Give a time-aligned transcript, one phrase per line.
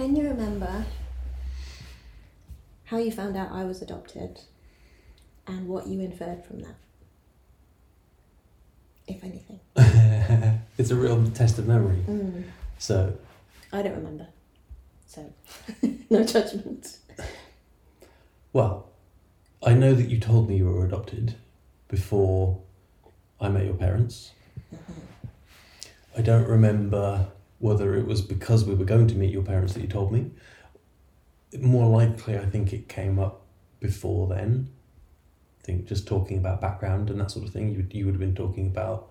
[0.00, 0.86] Can you remember
[2.84, 4.40] how you found out I was adopted
[5.46, 6.76] and what you inferred from that?
[9.06, 9.60] If anything.
[10.78, 12.02] it's a real test of memory.
[12.08, 12.44] Mm.
[12.78, 13.12] So,
[13.74, 14.26] I don't remember.
[15.06, 15.34] So,
[16.08, 16.96] no judgment.
[18.54, 18.88] well,
[19.62, 21.34] I know that you told me you were adopted
[21.88, 22.58] before
[23.38, 24.30] I met your parents.
[26.16, 27.26] I don't remember
[27.60, 30.30] whether it was because we were going to meet your parents that you told me.
[31.58, 33.42] More likely, I think it came up
[33.80, 34.70] before then.
[35.60, 38.20] I think just talking about background and that sort of thing, you, you would have
[38.20, 39.10] been talking about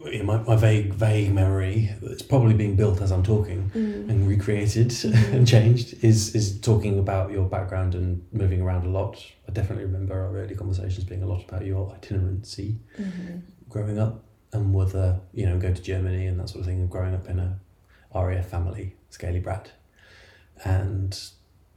[0.00, 4.08] you know, my, my vague, vague memory that's probably being built as I'm talking Mm.
[4.10, 4.92] and recreated
[5.32, 9.22] and changed is is talking about your background and moving around a lot.
[9.48, 13.42] I definitely remember our early conversations being a lot about your itinerancy Mhm.
[13.68, 16.88] growing up and whether you know go to Germany and that sort of thing and
[16.90, 17.58] growing up in a
[18.14, 19.72] RAF family, scaly brat,
[20.64, 21.18] and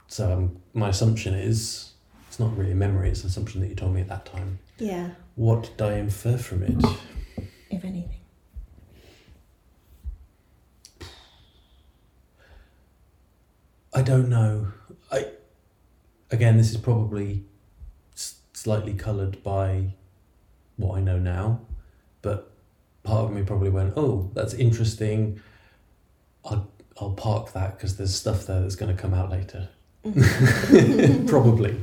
[0.06, 1.92] so um, my assumption is
[2.28, 4.58] it's not really a memory; it's an assumption that you told me at that time.
[4.78, 6.76] Yeah, What did I infer from it?
[7.70, 8.20] if anything.
[13.94, 14.68] I don't know.
[15.10, 15.26] I
[16.30, 17.44] again, this is probably
[18.14, 19.94] s- slightly coloured by
[20.76, 21.62] what I know now,
[22.22, 22.52] but
[23.08, 25.40] part of me probably went, "Oh, that's interesting.
[26.44, 26.68] I'll
[27.00, 29.68] I'll park that because there's stuff there that's going to come out later."
[30.04, 31.26] Mm-hmm.
[31.34, 31.76] probably.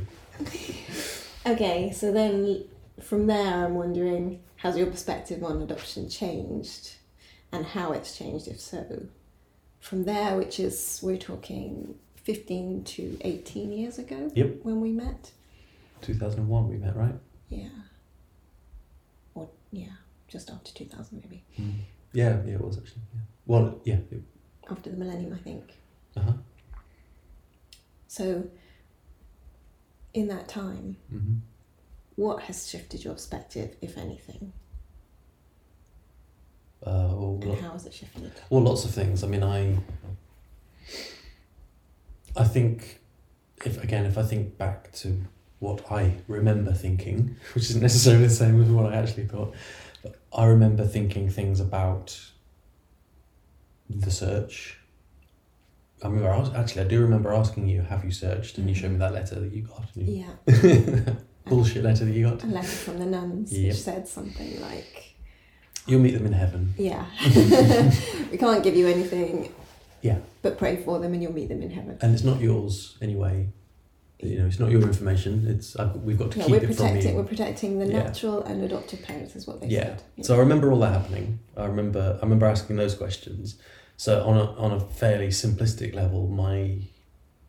[1.44, 2.64] Okay, so then
[3.00, 6.94] from there, I'm wondering has your perspective on adoption changed
[7.52, 9.06] and how it's changed, if so?
[9.80, 14.56] From there, which is, we're talking 15 to 18 years ago Yep.
[14.62, 15.30] when we met?
[16.00, 17.14] Two thousand and one, we met, right?
[17.48, 17.68] Yeah.
[19.34, 19.96] Or, yeah,
[20.36, 21.42] just after 2000, maybe.
[22.12, 23.00] Yeah, yeah, it was actually.
[23.14, 23.20] Yeah.
[23.46, 23.94] Well, yeah.
[24.10, 24.22] It,
[24.70, 25.64] After the millennium, I think.
[26.16, 26.32] uh huh.
[28.08, 28.44] So,
[30.12, 31.36] in that time, hmm
[32.16, 34.52] what has shifted your perspective, if anything?
[36.82, 38.32] Uh, well, And how has it shifted?
[38.48, 39.22] Well, lots of things.
[39.22, 39.76] I mean, I,
[42.34, 43.00] I think,
[43.66, 45.20] if again, if I think back to
[45.58, 49.52] what I remember thinking, which isn't necessarily the same as what I actually thought,
[50.32, 52.18] I remember thinking things about
[53.88, 54.78] the search.
[56.02, 58.74] I remember I was, actually, I do remember asking you, "Have you searched?" And you
[58.74, 58.78] mm.
[58.78, 59.84] showed me that letter that you got.
[59.94, 61.14] you- Yeah,
[61.46, 62.42] bullshit letter that you got.
[62.44, 63.68] a letter from the nuns Yep.
[63.72, 65.14] which said something like,
[65.86, 66.74] You'll meet them in heaven.
[66.76, 67.06] Yeah.
[68.32, 69.52] we can't give you anything.
[70.02, 70.18] Yeah.
[70.42, 71.96] But pray for them and you'll meet them in heaven.
[72.02, 73.48] and it's not yours anyway.
[74.20, 75.46] You know, it's not your information.
[75.46, 77.16] It's I've, we've got to No, keep we're it from protecting you.
[77.16, 78.02] we're protecting the Yeah.
[78.04, 79.82] natural and adoptive parents is what they Yeah.
[79.84, 80.02] said.
[80.16, 80.24] Yeah.
[80.24, 81.38] So I remember all that happening.
[81.56, 83.56] I remember I remember asking those questions.
[83.98, 86.78] So on a on a fairly simplistic level, my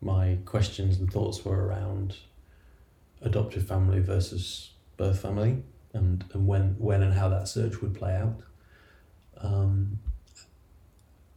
[0.02, 2.18] my questions and thoughts were around
[3.22, 5.64] adoptive family versus birth family,
[5.94, 8.42] and and when when and how that search would play out.
[9.40, 10.00] Um,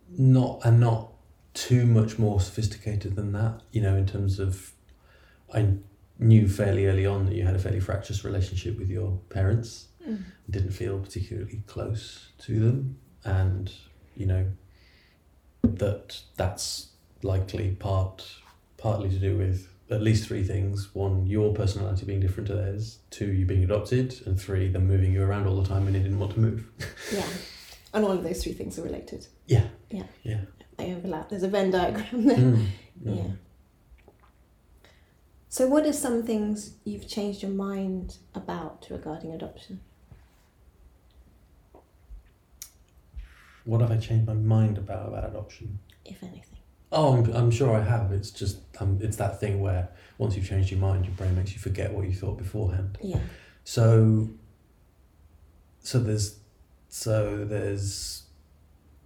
[0.08, 1.12] not and not
[1.54, 3.60] too much more sophisticated than that.
[3.70, 4.72] You know, in terms of,
[5.54, 5.74] I
[6.18, 10.22] knew fairly early on that you had a fairly fractious relationship with your parents Mm.
[10.48, 13.70] didn't feel particularly close to them and
[14.16, 14.46] you know
[15.62, 16.88] that that's
[17.22, 18.26] likely part
[18.78, 23.00] partly to do with at least three things one your personality being different to theirs
[23.10, 26.02] two you being adopted and three them moving you around all the time and you
[26.02, 26.66] didn't want to move
[27.12, 27.26] Yeah.
[27.92, 29.26] And all of those three things are related.
[29.46, 30.04] yeah Yeah.
[30.22, 30.40] yeah
[30.78, 31.28] They overlap.
[31.28, 32.38] There's a Venn diagram there.
[32.38, 32.66] Mm,
[33.04, 33.22] Yeah.
[35.50, 39.80] So what are some things you've changed your mind about regarding adoption?
[43.64, 46.58] what have i changed my mind about about adoption If anything.
[46.92, 48.10] Oh, I'm, I'm sure I have.
[48.10, 51.52] It's just um, it's that thing where once you've changed your mind, your brain makes
[51.52, 52.98] you forget what you thought beforehand.
[53.00, 53.20] Yeah.
[53.62, 54.30] So,
[55.78, 56.40] so there's,
[56.88, 58.24] so there's,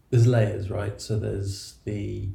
[0.09, 0.99] there's layers, right?
[0.99, 2.31] So there's the,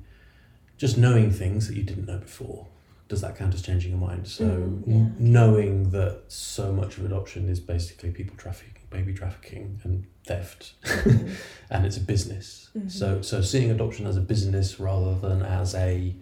[0.78, 2.67] just knowing things that you didn't know before.
[3.09, 4.28] Does that count as changing your mind?
[4.28, 4.94] So Mm, yeah.
[4.94, 10.73] n- knowing that so much of adoption is basically people trafficking, baby trafficking, and theft,
[10.84, 11.32] Mhm.
[11.72, 12.70] and it's a business.
[12.78, 12.90] Mhm.
[12.91, 16.16] So so seeing adoption as a business rather than as a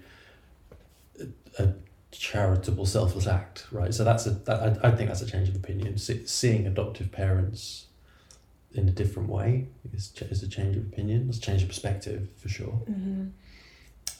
[1.59, 1.73] a
[2.11, 3.93] charitable selfless act, right?
[3.93, 5.97] So that's a that, I, I think that's a change of opinion.
[5.97, 7.87] See, seeing adoptive parents
[8.73, 11.27] in a different way is, is a change of opinion.
[11.29, 12.81] It's a change of perspective for sure.
[12.89, 13.31] Mhm.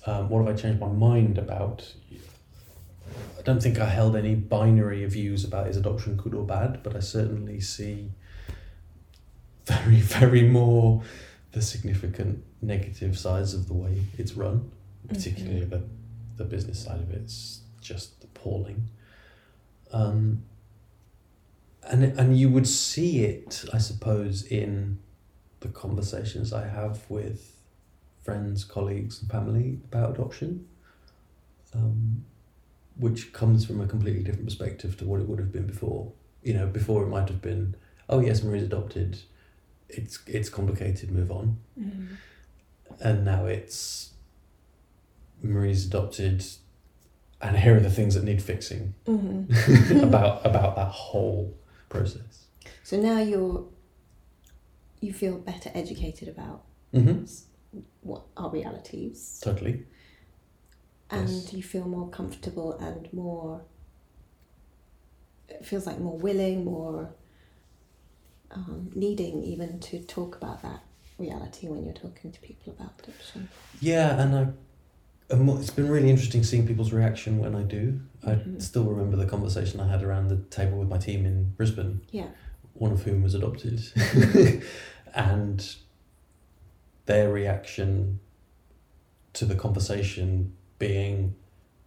[0.05, 1.93] Um, what have I changed my mind about?
[3.47, 6.97] I don't think I held any binary views about is adoption good or bad, but
[6.97, 8.11] I certainly see
[9.65, 11.01] very, very more
[11.53, 14.69] the significant negative sides of the way it's run,
[15.07, 15.81] particularly the
[16.35, 18.89] the business side of it's just appalling.
[19.93, 20.43] Um,
[21.83, 24.99] and and you would see it, I suppose, in
[25.61, 27.55] the conversations I have with
[28.23, 30.67] friends, colleagues, and family about adoption,
[31.73, 32.25] um,
[32.99, 36.11] which comes from a completely different perspective to what it would have been before.
[36.43, 37.75] You know, before it might have been,
[38.09, 39.19] oh yes, Marie's adopted.
[39.89, 41.11] It's it's complicated.
[41.11, 41.57] Move on.
[41.79, 42.13] Mm-hmm.
[43.01, 44.11] And now it's
[45.41, 46.43] Marie's adopted,
[47.41, 49.99] and here are the things that need fixing Mm-hmm.
[50.03, 51.55] about about that whole
[51.89, 52.45] process.
[52.83, 53.65] So now you're
[54.99, 57.25] you feel better educated about Mm-hmm.
[58.01, 59.83] what are realities Totally.
[61.09, 61.53] And Yes.
[61.53, 63.61] you feel more comfortable and more
[65.49, 67.09] it feels like more willing more
[68.51, 70.81] um, needing even to talk about that
[71.17, 73.49] reality when you're talking to people about adoption
[73.79, 74.47] Yeah, and I.
[75.29, 77.99] It's been really interesting seeing people's reaction when I do.
[78.25, 78.61] I Mhm.
[78.61, 82.29] still remember the conversation I had around the table with my team in Brisbane, yeah
[82.73, 83.81] one of whom was adopted,
[85.15, 85.75] and
[87.07, 88.19] their reaction
[89.33, 91.35] to the conversation being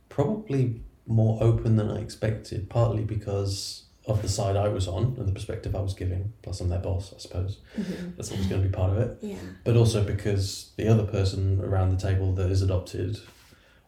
[0.08, 5.28] probably more open than I expected, partly because of the side I was on and
[5.28, 7.58] the perspective I was giving, plus I'm their boss, I suppose.
[7.76, 8.16] Mhm.
[8.16, 9.18] That's always going to be part of it.
[9.20, 13.18] yeah But also because the other person around the table that is adopted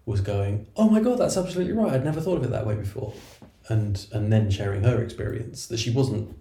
[0.04, 1.92] was going, Oh my god, that's absolutely right.
[1.92, 3.14] I'd never thought of it that way before.
[3.68, 6.36] And and then sharing her experience that she wasn't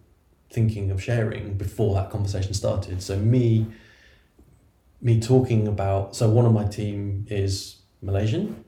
[0.50, 3.02] thinking of sharing before that conversation started.
[3.02, 3.68] So me
[5.02, 8.64] me talking about so one of my team is Malaysian.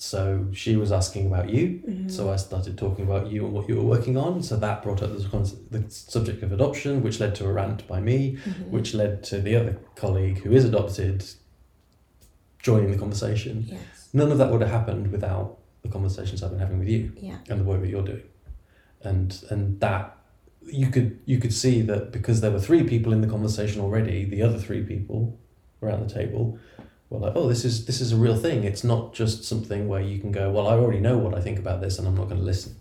[0.00, 1.82] So she was asking about you.
[1.88, 2.08] Mhm.
[2.10, 4.42] So I started talking about you and what you were working on.
[4.44, 8.00] So that brought up the, the subject of adoption, which led to a rant by
[8.00, 8.70] me, Mhm.
[8.70, 11.24] which led to the other colleague who is adopted
[12.62, 13.64] joining the conversation.
[13.66, 17.12] yes None of that would have happened without the conversations I've been having with you
[17.20, 18.22] yeah and the work that you're doing.
[19.02, 20.16] And and that
[20.66, 24.24] you could you could see that because there were three people in the conversation already,
[24.24, 25.38] the other three people
[25.82, 26.58] around the table
[27.10, 28.64] were like, oh, this is this is a real thing.
[28.64, 31.58] It's not just something where you can go, well, I already know what I think
[31.58, 32.76] about this, and I'm not going to listen.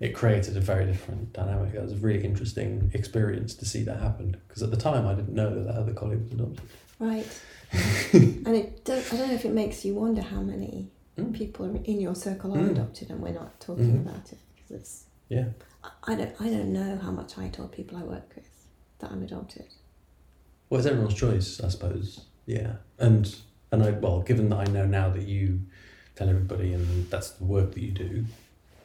[0.00, 1.74] It created a very different dynamic.
[1.74, 5.14] It was a really interesting experience to see that happen because at the time I
[5.14, 6.60] didn't know that that other colleague was adopted.
[7.00, 7.40] right
[8.12, 11.34] and it does, i don't know if it makes you wonder how many Mm.
[11.34, 12.70] people in your circle are Mm.
[12.70, 14.06] adopted and we're not talking Mhm.
[14.08, 15.48] about it because it's Yeah.
[15.84, 18.48] I- I don't I don't know how much I told people I work with
[19.00, 19.66] that I'm adopted.
[20.70, 22.20] Well, it's everyone's choice, I suppose.
[22.46, 23.34] Yeah, and
[23.72, 25.60] and I well, given that I know now that you
[26.16, 28.24] tell everybody, and that's the work that you do,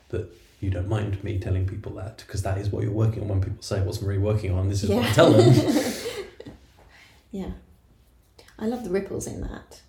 [0.10, 3.30] that you don't mind me telling people that because that is what you're working on.
[3.30, 5.54] When people say, "What's Marie working on?" This is what I tell them.
[7.32, 7.52] yeah.
[8.60, 9.82] I love the ripples in that.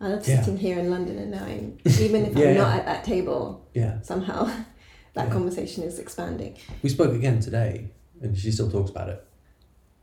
[0.00, 0.40] I love Yeah.
[0.40, 2.76] sitting here in London and knowing, even if Yeah, I'm not yeah.
[2.78, 4.44] at that table, yeah, somehow
[5.14, 5.32] that Yeah.
[5.32, 6.56] conversation is expanding.
[6.82, 9.24] we spoke again today, and she still talks about it.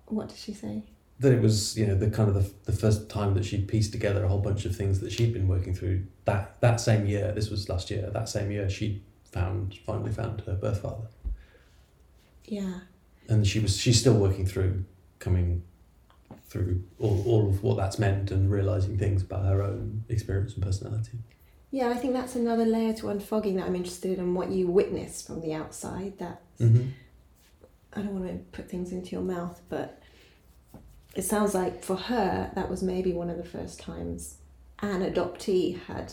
[0.08, 0.84] What did she say?
[1.20, 3.94] That it was, you know, the kind of the, the first time that she'd pieced
[3.94, 6.06] together a whole bunch of things that she'd been working through.
[6.26, 8.10] That that same year, this was last year.
[8.12, 11.08] That same year, she found finally found her birth father.
[12.46, 12.82] Yeah.
[13.28, 14.86] and she was she's still working through
[15.20, 15.64] coming
[16.48, 20.64] through all, all of what that's meant and realizing things about her own experience and
[20.64, 21.18] personality
[21.72, 25.22] Yeah, I think that's another layer to unfogging that I'm interested in what you witness
[25.22, 26.18] from the outside.
[26.20, 26.90] That mm-hmm.
[27.94, 30.02] I don't want to put things into your mouth, but
[31.16, 34.36] it sounds like for her that was maybe one of the first times
[34.82, 36.12] an adoptee had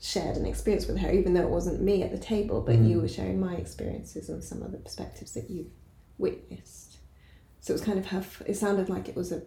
[0.00, 2.96] shared an experience with her, even though it wasn't me at the table, but you
[2.98, 3.02] Mhm.
[3.02, 5.70] were sharing my experiences and some of the perspectives that you've
[6.18, 6.98] witnessed.
[7.60, 8.24] So it was kind of her.
[8.46, 9.42] It sounded like it was a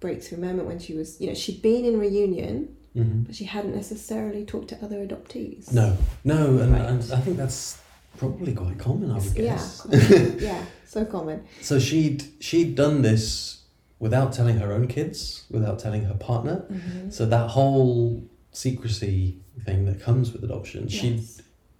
[0.00, 3.22] breakthrough moment when she was, you know, she'd been in reunion, Mm-hmm.
[3.22, 5.72] but she hadn't necessarily talked to other adoptees.
[5.72, 6.84] no no and, Right.
[6.90, 7.78] and i think that's
[8.16, 11.44] probably quite common i would Yeah, guess quite- yeah, so common.
[11.60, 13.62] so she'd she'd done this
[13.98, 17.12] without telling her own kids without telling her partner Mhm.
[17.12, 21.22] so that whole secrecy thing that comes with adoption she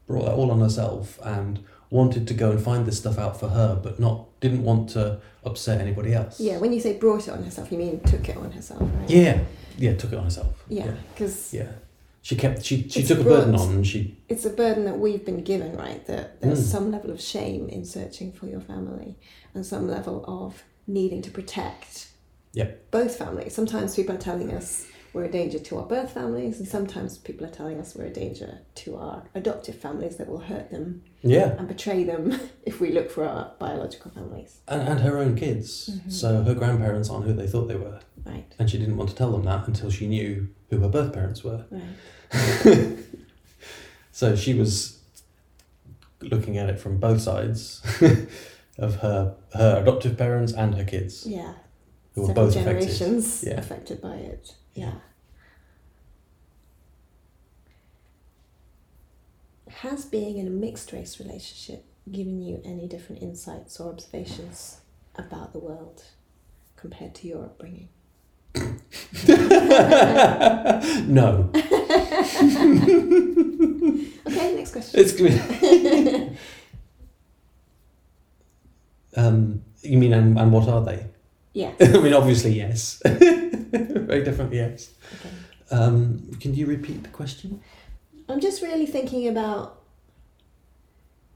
[0.07, 1.61] brought that all on herself and
[1.91, 5.21] wanted to go and find this stuff out for her, but not didn't want to
[5.45, 6.41] upset anybody else.
[6.41, 9.11] Yeah, when you say brought it on herself, you mean took it on herself, right?
[9.11, 9.41] Yeah.
[9.77, 10.65] Yeah, took it on herself.
[10.71, 11.71] Yeah, because Yeah.
[12.25, 14.99] She kept she, she It's took a burden on and she it's a burden that
[14.99, 16.05] we've been given, right?
[16.07, 16.71] That there's Mm.
[16.71, 19.19] some level of shame in searching for your family
[19.55, 22.09] and some level of needing to protect
[22.55, 22.91] Yep.
[22.91, 23.55] both families.
[23.55, 27.47] Sometimes people are telling us we're a danger to our birth families, and sometimes people
[27.47, 31.55] are telling us we're a danger to our adoptive families that will hurt them Yeah.
[31.59, 34.59] and betray them if we look for our biological families.
[34.69, 35.91] And, and her own kids.
[35.91, 36.11] Mhm.
[36.13, 38.01] So her grandparents aren't who they thought they were.
[38.25, 38.45] Right.
[38.59, 41.43] and she didn't want to tell them that until she knew who her birth parents
[41.45, 41.65] were.
[41.71, 42.99] Right.
[44.15, 44.99] So she was
[46.21, 47.81] looking at it from both sides
[48.79, 51.55] of her her adoptive parents and her kids, Yeah.
[52.15, 52.83] who were both affected.
[52.89, 53.55] generations Yeah.
[53.59, 54.55] affected by it.
[54.75, 54.93] Yeah.
[59.69, 64.81] Has being in a mixed race relationship given you any different insights or observations
[65.17, 66.03] about the world
[66.77, 67.89] compared to your upbringing?
[71.09, 71.51] no,
[74.27, 75.01] Okay, next question.
[75.01, 76.37] it's good.
[79.17, 81.07] um, you mean and, and what are they?
[81.55, 81.73] Yeah.
[81.81, 83.01] I mean, obviously yes.
[84.09, 84.91] Very definitely yes.
[85.15, 85.31] Okay.
[85.71, 87.61] Um, can you repeat the question?
[88.29, 89.81] I'm just really thinking about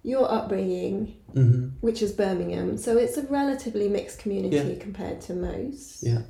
[0.03, 2.77] your upbringing, hmm which is Birmingham.
[2.79, 4.79] So it's a relatively mixed community Yeah.
[4.83, 6.03] compared to most.
[6.03, 6.23] Yeah.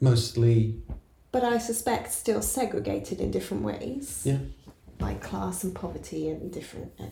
[0.00, 0.82] Mostly,
[1.32, 4.22] But I suspect still segregated in different ways.
[4.24, 4.38] Yeah.
[4.98, 7.06] By class and poverty and different, uh,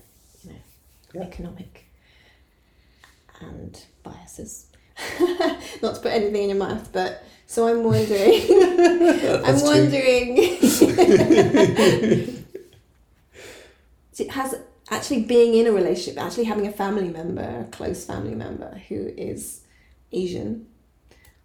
[0.44, 0.56] you know,
[1.14, 1.22] Yeah.
[1.22, 1.84] economic
[3.40, 4.66] and biases.
[5.82, 8.42] Not to put anything in your mouth, but so I'm wondering.
[9.44, 9.66] I'm true.
[9.66, 10.36] wondering.
[14.18, 14.54] it has
[14.90, 19.08] actually being in a relationship, actually having a family member, a close family member who
[19.16, 19.62] is
[20.12, 20.66] Asian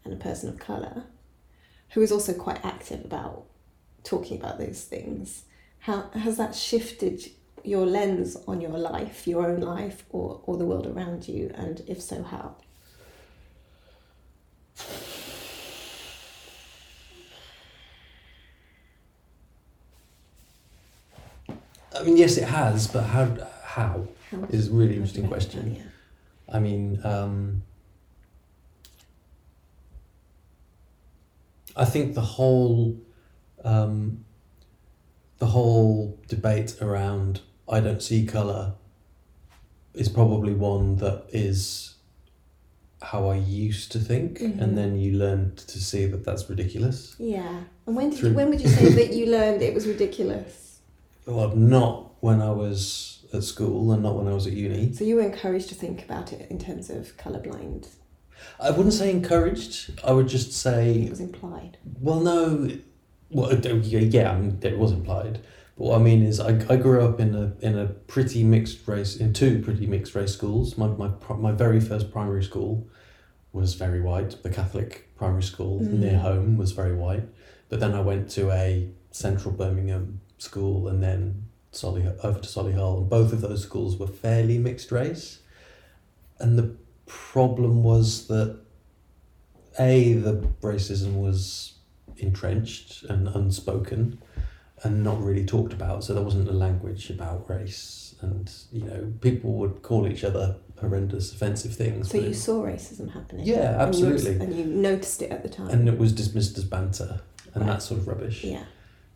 [0.03, 1.03] and a person of color,
[1.91, 3.45] who is also quite active about
[4.03, 5.45] talking about those things.
[5.79, 7.31] How has that shifted
[7.63, 11.51] your lens on your life, your own life, or, or the world around you?
[11.55, 12.55] And if so, how?
[21.99, 23.25] I mean, yes, it has, but how?
[23.63, 25.75] How how is a really interesting question.
[25.75, 25.83] Yeah.
[26.55, 27.61] I mean, um,
[31.75, 32.97] I think the whole,
[33.63, 34.25] um,
[35.37, 38.73] the whole debate around I don't see color
[39.93, 41.95] is probably one that is
[43.01, 44.59] how I used to think, Mhm.
[44.61, 47.15] and then you learn to see that that's ridiculous.
[47.19, 47.63] Yeah.
[47.85, 50.66] And when did Through- you, when would you say that you learned it was ridiculous?
[51.27, 54.93] Well, not when I was at school and not when I was at uni.
[54.93, 57.87] So you were encouraged to think about it in terms of colorblind.
[58.59, 59.99] I wouldn't say encouraged.
[60.03, 61.77] I would just say It was implied.
[61.99, 62.69] Well, no.
[63.29, 65.41] Well, yeah, I mean, it was implied.
[65.77, 68.87] But what I mean is, I, I grew up in a in a pretty mixed
[68.87, 70.77] race, in two pretty mixed race schools.
[70.77, 72.87] My my my very first primary school
[73.51, 74.41] was very white.
[74.43, 75.99] The Catholic primary school Mhm.
[75.99, 77.23] near home was very white.
[77.69, 82.97] But then I went to a central Birmingham school, and then Solly over to Solihull,
[83.01, 85.39] and both of those schools were fairly mixed race.
[86.39, 86.75] And the
[87.05, 88.59] problem was that
[89.79, 91.73] a the racism was
[92.17, 94.19] entrenched and unspoken
[94.83, 99.11] and not really talked about so there wasn't a language about race and you know
[99.21, 103.45] people would call each other horrendous offensive things So you it- saw racism happening.
[103.45, 104.39] Yeah, and you absolutely.
[104.45, 105.69] And you noticed it at the time.
[105.69, 107.21] and it was dismissed as banter
[107.53, 107.73] and Right.
[107.73, 108.63] that sort of rubbish yeah.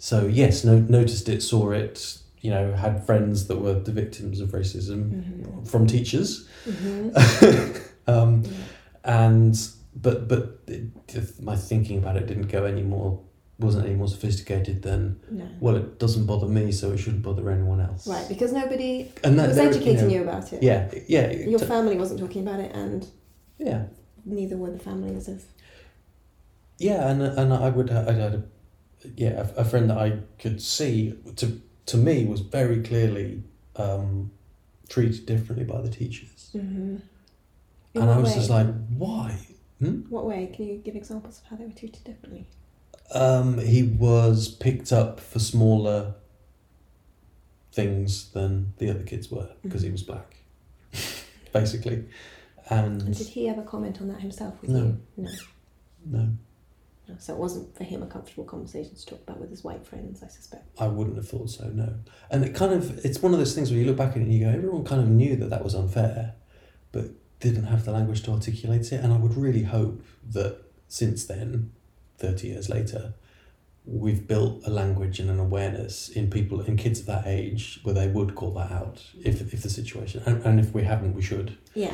[0.10, 4.38] So yes no, noticed it saw it you know had friends that were the victims
[4.44, 5.68] of racism Mhm.
[5.72, 6.30] from teachers
[6.68, 7.12] Mhm.
[8.14, 8.52] um, yeah.
[9.26, 9.56] and
[10.06, 10.86] but but it,
[11.50, 13.10] my thinking about it didn't go any more
[13.66, 15.02] wasn't any more sophisticated than
[15.40, 15.46] No.
[15.60, 18.94] well it doesn't bother me so it shouldn't bother anyone else Right, because nobody
[19.24, 20.64] and that was educating know, you about it.
[20.64, 23.00] yeah yeah Your t- family wasn't talking about it, and
[23.60, 23.82] yeah
[24.26, 25.44] neither were the families of.
[26.88, 28.44] yeah and and I would I had a
[29.16, 33.44] yeah a, a friend that I could see to to me was very clearly
[33.76, 34.32] um,
[34.90, 36.98] treated differently by the teachers Mm-hmm.
[37.96, 38.68] and I was just like
[38.98, 39.38] why
[39.80, 40.02] hmm?
[40.10, 40.52] what way?
[40.54, 42.46] Can you give examples of how they were treated differently?
[43.14, 46.14] Um, he was picked up for smaller
[47.74, 49.94] things than the other kids were because he Mhm.
[49.94, 50.38] was black,
[51.54, 52.06] basically.
[52.70, 54.80] And And did he ever comment on that himself with No.
[54.86, 54.98] you?
[55.18, 55.30] No.
[56.06, 56.30] no,
[57.20, 60.24] So it wasn't for him a comfortable conversation to talk about with his white friends,
[60.24, 60.80] I suspect.
[60.80, 61.66] I wouldn't have thought so.
[61.70, 61.94] No,
[62.30, 64.22] and it kind of it's one of those things where you look back at it
[64.22, 66.36] and you go, everyone kind of knew that that was unfair,
[66.92, 67.06] but
[67.40, 69.04] didn't have the language to articulate it.
[69.04, 71.72] And I would really hope that since then,
[72.18, 73.14] thirty years later.
[73.84, 77.96] We've built a language and an awareness in people in kids of that age where
[77.96, 81.22] they would call that out if, if the situation and, and if we haven't we
[81.24, 81.94] should Yeah.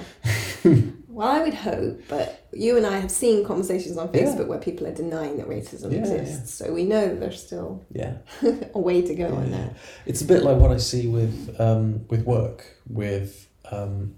[1.08, 4.22] well, I would hope, but you and I have seen conversations on Yeah.
[4.24, 6.56] Facebook where people are denying that racism Yeah, exists.
[6.56, 8.17] So we know there's still yeah
[8.75, 9.58] a way to go on Yeah.
[9.58, 9.77] that.
[10.06, 14.15] It's a bit like what I see with um, with work with um,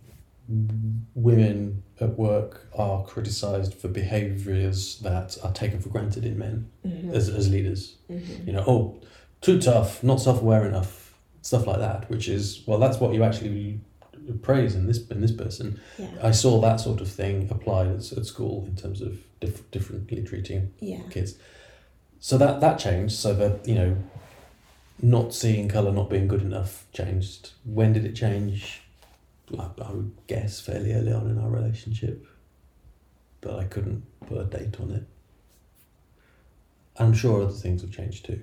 [1.16, 7.14] women at work are criticised for behaviours that are taken for granted in men Mhm.
[7.14, 7.96] as, as leaders.
[8.10, 8.48] Mhm.
[8.48, 9.00] You know, oh,
[9.42, 12.10] too tough, not self aware enough, stuff like that.
[12.10, 13.80] Which is well, that's what you actually
[14.42, 15.80] praise in this in this person.
[15.98, 16.08] Yeah.
[16.22, 20.22] I saw that sort of thing applied at, at school in terms of diff- differently
[20.24, 21.02] treating Yeah.
[21.10, 21.36] kids.
[22.20, 23.16] So that that changed.
[23.16, 23.96] So that you know,
[25.02, 27.52] not seeing color, not being good enough, changed.
[27.66, 28.82] When did it change?
[29.58, 32.26] I, I would guess fairly early on in our relationship,
[33.42, 35.04] but I couldn't put a date on it.
[36.98, 38.42] I'm sure other things have changed too.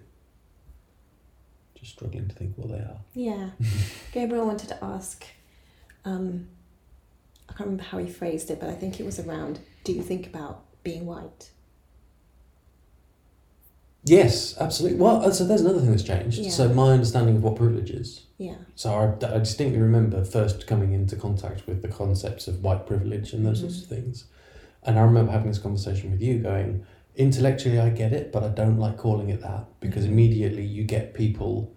[1.74, 3.00] Just struggling to think what they are.
[3.14, 3.50] Yeah.
[4.12, 5.26] Gabriel wanted to ask,
[6.04, 6.48] um,
[7.48, 10.02] I can't remember how he phrased it, but I think it was around do you
[10.02, 11.50] think about being white?
[14.06, 14.98] Yes, absolutely.
[14.98, 16.38] Well, so there's another thing that's changed.
[16.38, 16.50] Yeah.
[16.50, 18.24] So my understanding of what privilege is.
[18.38, 18.54] Yeah.
[18.76, 23.32] So I, I distinctly remember first coming into contact with the concepts of white privilege
[23.32, 24.26] and those sorts of things.
[24.84, 26.86] And I remember having this conversation with you going,
[27.16, 30.10] intellectually I get it, but I don't like calling it that because Mhm.
[30.10, 31.72] immediately you get people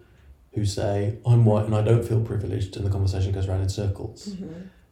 [0.52, 3.68] who say, I'm white and I don't feel privileged, and the conversation goes around in
[3.68, 4.28] circles.
[4.28, 4.48] Mhm.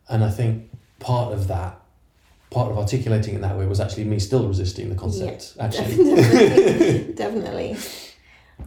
[0.09, 1.77] And I think part of that,
[2.50, 5.97] part of articulating it that way was actually me still resisting the concept, actually.
[5.97, 7.12] Definitely.
[7.14, 7.76] Definitely.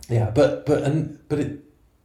[0.10, 1.60] Yeah, but but and but it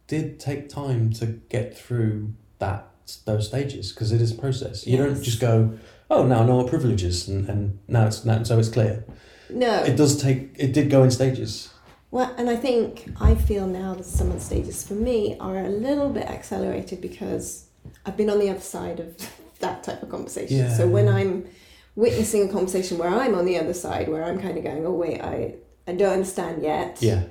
[0.07, 2.89] did take time to get through that
[3.25, 4.85] those stages because it is a process.
[4.85, 5.77] You don't just go,
[6.09, 9.05] oh, now I know what privilege is, and, and now it's now so it's clear.
[9.49, 9.83] No.
[9.83, 10.55] It does take.
[10.57, 11.69] It did go in stages.
[12.09, 15.57] Well, and I think I feel now that some of the stages for me are
[15.57, 17.67] a little bit accelerated because
[18.05, 19.15] I've been on the other side of
[19.59, 20.57] that type of conversation.
[20.57, 21.15] Yeah, so when yeah.
[21.15, 21.49] I'm
[21.97, 24.93] witnessing a conversation where I'm on the other side, where I'm kind of going, oh
[24.93, 26.99] wait, I I don't understand yet.
[27.01, 27.23] Yeah,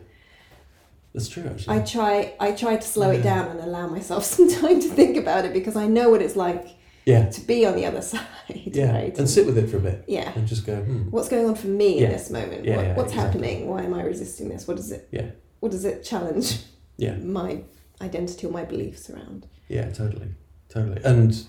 [1.14, 1.44] that's true.
[1.44, 4.88] Actually, I try I try to slow it down and allow myself some time to
[4.88, 6.66] think about it because I know what it's like
[7.06, 8.26] yeah, to be on the other side.
[8.48, 9.16] yeah, Right.
[9.16, 10.32] and sit with it for a bit yeah.
[10.34, 10.76] and just go.
[10.76, 11.04] Hmm.
[11.10, 12.06] What's going on for me Yeah.
[12.06, 12.64] in this moment?
[12.64, 13.40] Yeah, what, yeah, what's exactly.
[13.48, 13.68] happening?
[13.68, 14.66] Why am I resisting this?
[14.66, 15.08] What does it?
[15.12, 15.30] Yeah.
[15.60, 16.58] What does it challenge?
[16.98, 17.16] Yeah.
[17.16, 17.62] My
[18.00, 19.46] identity or my beliefs around.
[19.68, 20.30] Yeah, totally,
[20.70, 21.44] totally, and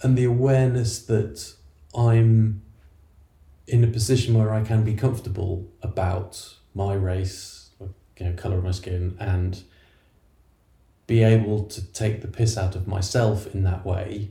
[0.00, 1.54] and the awareness that
[1.96, 2.62] I'm
[3.66, 8.64] in a position where I can be comfortable about my race, you know, color of
[8.64, 9.62] my skin, and
[11.06, 14.30] be able to take the piss out of myself in that way.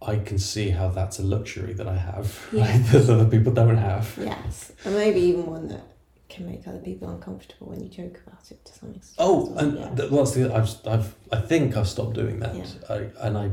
[0.00, 2.62] I can see how that's a luxury that I have Yeah.
[2.72, 4.18] right, that other people don't have.
[4.20, 5.82] Yes, and maybe even one that
[6.28, 9.16] can make other people uncomfortable when you joke about it to some extent.
[9.18, 9.58] Oh, well.
[9.58, 9.94] and yeah.
[9.94, 12.54] th- well, that's the I've, I've I think I've stopped doing that.
[12.54, 12.64] Yeah.
[12.90, 13.50] I, and I,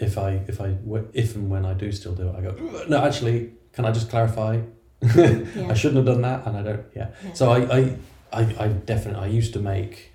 [0.00, 0.76] if I if I
[1.12, 2.98] if and when I do still do it, I go no.
[3.04, 4.60] Actually, can I just clarify?
[5.02, 5.68] yeah.
[5.68, 6.84] I shouldn't have done that, and I don't.
[6.94, 7.08] Yeah.
[7.24, 7.32] yeah.
[7.34, 7.96] So I I,
[8.32, 10.12] I, I definitely I used to make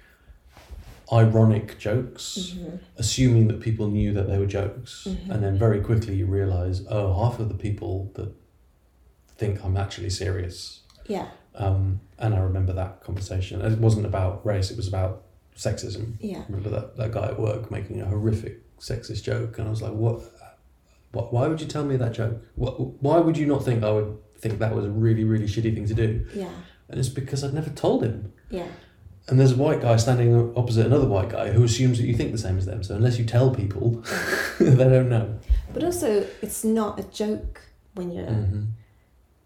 [1.12, 2.80] ironic jokes, Mhm.
[2.98, 5.30] assuming that people knew that they were jokes, Mhm.
[5.32, 8.30] and then very quickly you realise, oh, half of the people that
[9.38, 13.62] think I'm actually serious yeah, um, and I remember that conversation.
[13.62, 15.24] It wasn't about race, it was about
[15.56, 16.16] sexism.
[16.20, 19.70] yeah, I remember that, that guy at work making a horrific sexist joke, and I
[19.70, 20.22] was like, what?
[21.12, 22.42] what why would you tell me that joke?
[22.56, 25.74] What, why would you not think I would think that was a really, really shitty
[25.74, 26.26] thing to do?
[26.36, 26.50] yeah,
[26.90, 28.34] And it's because I'd never told him.
[28.50, 28.68] yeah,
[29.28, 32.32] And there's a white guy standing opposite another white guy who assumes that you think
[32.34, 32.84] the same as them.
[32.84, 34.04] So unless you tell people,
[34.60, 35.40] they don't know.
[35.74, 37.62] But also, it's not a joke
[37.96, 38.64] when you're hmm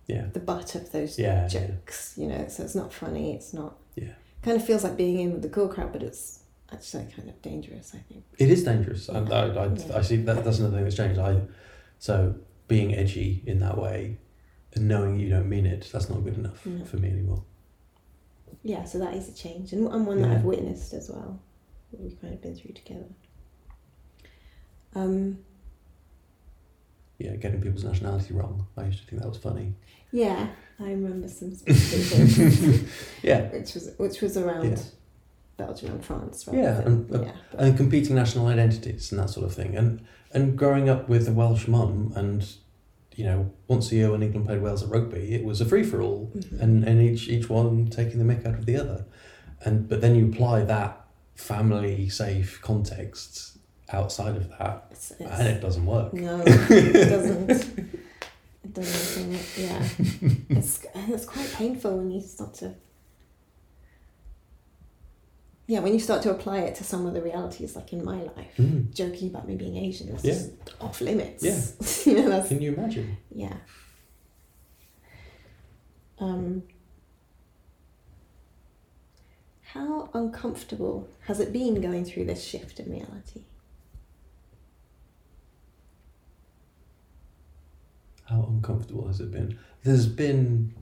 [0.07, 0.25] Yeah.
[0.33, 1.43] the butt of those Yeah.
[1.43, 1.47] yeah.
[1.47, 2.47] jokes, you know.
[2.49, 3.33] So it's not funny.
[3.33, 3.77] It's not.
[3.95, 4.13] Yeah.
[4.41, 6.39] Kind of feels like being in with the cool crowd, but it's
[6.71, 7.93] actually kind of dangerous.
[7.93, 8.23] I think.
[8.37, 9.09] It is dangerous.
[9.09, 9.97] I, I, I, Yeah.
[9.97, 11.19] I see that that's another thing that's changed.
[11.19, 11.41] I
[11.99, 12.35] so
[12.67, 14.17] being edgy in that way
[14.73, 16.85] and knowing you don't mean it, that's not good enough No.
[16.85, 17.43] for me anymore.
[18.63, 20.35] Yeah, so that is a change, and, and one that Yeah.
[20.35, 21.39] I've witnessed as well.
[21.91, 23.05] We've kind of been through together.
[24.95, 25.39] Um,
[27.19, 28.65] Yeah, getting people's nationality wrong.
[28.77, 29.73] I used to think that was funny.
[30.11, 30.47] yeah,
[30.79, 32.87] I remember some specific
[33.23, 33.49] Yeah.
[33.51, 34.83] which was which was around Yeah.
[35.65, 36.57] Belgium and France, right?
[36.57, 39.75] Yeah, and- uh, yeah, but- And competing national identities and that sort of thing.
[39.75, 40.01] And
[40.33, 42.39] and growing up with a Welsh mum and
[43.17, 45.83] you know, once a year when England played Wales at rugby, it was a free
[45.83, 46.31] for all.
[46.35, 46.61] Mhm.
[46.63, 49.05] and, and each each one taking the mick out of the other.
[49.65, 50.91] And but then you apply that
[51.35, 53.57] family safe context
[53.93, 56.13] outside of that it's, and it doesn't work.
[56.13, 57.49] no, it doesn't.
[58.63, 59.31] It doesn't.
[59.57, 59.83] Yeah,
[60.49, 62.73] it's it's quite painful when you start to
[65.67, 68.23] yeah, when you start to apply it to some of the realities, like in my
[68.23, 68.93] life, mm.
[68.93, 70.33] joking about me being Asian, that's yeah.
[70.33, 71.43] just off limits.
[71.43, 72.13] Yeah.
[72.13, 73.17] you know, Can you imagine?
[73.33, 73.53] Yeah.
[76.19, 76.63] Um,
[79.63, 83.43] how uncomfortable has it been going through this shift in reality?
[88.25, 89.57] How uncomfortable has it been?
[89.83, 90.73] There's been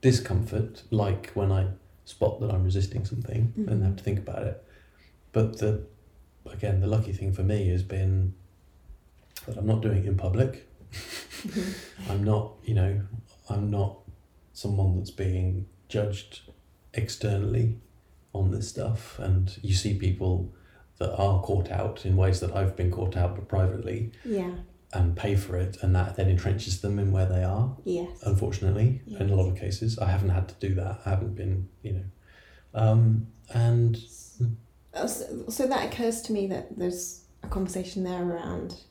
[0.00, 1.68] discomfort, like when I
[2.12, 3.82] spot that I'm resisting something and Mhm.
[3.84, 4.62] have to think about it.
[5.32, 5.72] But the
[6.56, 8.34] again, the lucky thing for me has been
[9.46, 10.68] that I'm not doing it in public.
[10.92, 11.74] Mhm.
[12.10, 13.00] I'm not, you know,
[13.48, 13.98] I'm not
[14.52, 16.40] someone that's being judged
[16.94, 17.78] externally
[18.34, 19.18] on this stuff.
[19.18, 20.52] And you see people
[20.98, 24.54] that are caught out in ways that I've been caught out, but privately, Yeah.
[24.94, 27.74] And pay for it, and that then entrenches them in where they are.
[27.84, 28.22] Yes.
[28.24, 31.00] Unfortunately, in a lot of cases, I haven't had to do that.
[31.06, 32.04] I haven't been, you know,
[32.74, 33.96] um, and
[34.94, 38.82] Uh, So, so that occurs to me that there's a conversation there around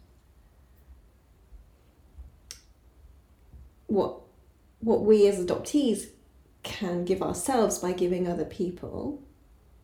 [3.87, 4.21] what
[4.79, 6.07] what we as adoptees
[6.63, 9.21] can give ourselves by giving other people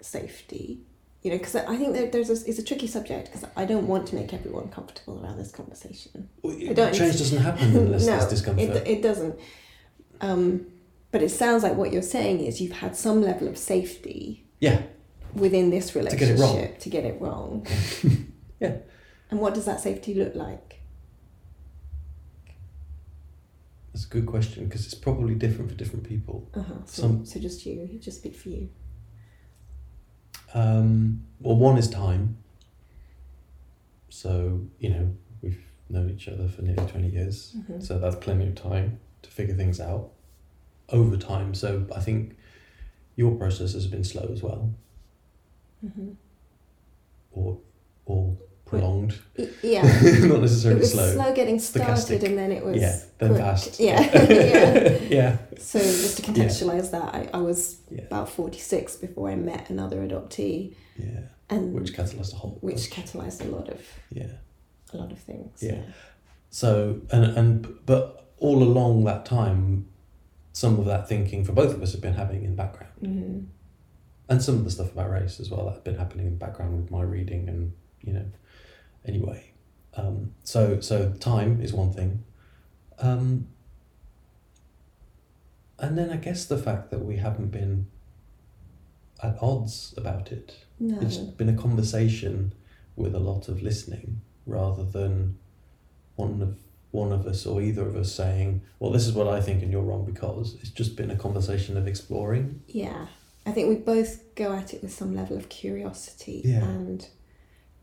[0.02, 0.80] safety.
[1.28, 3.86] You know, because I think that there's a, it's a tricky subject because I don't
[3.86, 6.30] want to make everyone comfortable around this conversation.
[6.42, 8.64] change don't- doesn't happen unless no, there's discomfort.
[8.64, 9.38] It, it doesn't.
[10.22, 10.68] Um,
[11.12, 14.84] but it sounds like what you're saying is you've had some level of safety yeah,
[15.34, 17.66] within this relationship to get it wrong.
[17.66, 18.28] to get it wrong.
[18.62, 18.78] Yeah.
[19.30, 20.80] And what does that safety look like?
[23.92, 26.48] that's a good question because it's probably different for different people.
[26.54, 26.74] Uh-huh.
[26.86, 28.70] So, Some- so just you, just speak for you.
[30.54, 32.38] Um, well, one is time.
[34.10, 37.84] So you know we've known each other for nearly twenty years, Mhm.
[37.84, 40.12] so that's plenty of time to figure things out
[40.90, 41.54] over time.
[41.54, 42.36] So I think
[43.16, 44.74] your process has been slow as well,
[45.82, 46.12] hmm
[47.32, 47.60] or
[48.06, 49.14] or prolonged,
[49.64, 49.82] Yeah.
[49.84, 51.12] not it necessarily was slow.
[51.14, 51.34] slow.
[51.34, 52.24] getting started Stochastic.
[52.24, 53.42] and then it was yeah, then quick.
[53.42, 53.80] fast.
[53.80, 54.02] Yeah.
[54.30, 54.98] yeah.
[55.10, 58.04] yeah, So just to contextualize that, I, I was Yeah.
[58.04, 61.22] about 46 before I met another adoptee yeah.
[61.50, 62.58] and Which catalyzed a whole.
[62.62, 64.28] which catalyzed a lot of yeah.
[64.94, 65.62] a lot of things.
[65.62, 65.82] Yeah.
[66.50, 69.88] So and and but all along that time,
[70.54, 73.40] some of that thinking for both of us had been happening in the background, hmm
[74.30, 76.38] and some of the stuff about race as well that had been happening in the
[76.46, 78.26] background with my reading and you know,
[79.06, 79.52] anyway.
[79.96, 82.24] Um, so so time is one thing,
[83.00, 83.48] um,
[85.80, 87.88] and then I guess the fact that we haven't been
[89.24, 90.66] at odds about it.
[90.80, 91.00] No.
[91.02, 92.54] It's been a conversation
[92.96, 95.38] with a lot of listening rather than
[96.16, 96.58] one of
[96.92, 99.72] one of us or either of us saying, "Well, this is what I think and
[99.72, 102.62] you're wrong because." It's just been a conversation of exploring.
[102.68, 103.08] Yeah.
[103.46, 106.64] I think we both go at it with some level of curiosity Yeah.
[106.68, 107.08] and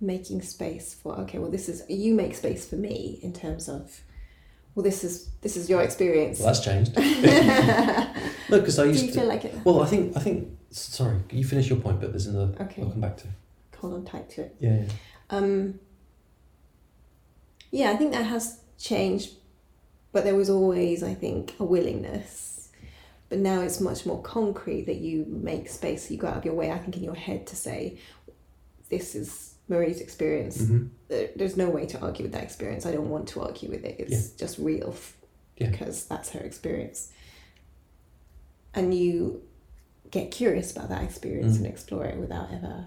[0.01, 4.01] making space for okay, well this is you make space for me in terms of
[4.75, 6.39] well this is this is your experience.
[6.39, 6.95] Well, that's changed.
[6.95, 7.01] Do
[8.51, 9.13] no, because I you used to.
[9.13, 9.55] feel like it?
[9.65, 10.49] Well, I think I think.
[10.71, 12.53] Sorry, you finish your point, but there's another.
[12.65, 12.83] Okay.
[12.83, 13.29] I'll come back to.
[13.79, 14.57] Hold on tight to it.
[14.61, 14.83] Yeah.
[14.83, 14.89] yeah.
[15.31, 15.79] Um,
[17.71, 19.33] yeah, I think that has changed,
[20.13, 22.71] but there was always, I think, a willingness.
[23.29, 26.55] But now it's much more concrete that you make space, you go out of your
[26.55, 27.99] way, I think, in your head to say,
[28.91, 30.59] this is Marie's experience.
[30.59, 30.91] Mhm.
[31.09, 32.85] There- There's no way to argue with that experience.
[32.87, 33.97] I don't want to argue with it.
[33.99, 35.17] It's just real f-
[35.57, 35.71] Yeah.
[35.71, 37.11] because that's her experience.
[38.75, 39.43] And you
[40.11, 41.59] get curious about that experience Mm.
[41.59, 42.87] and explore it without ever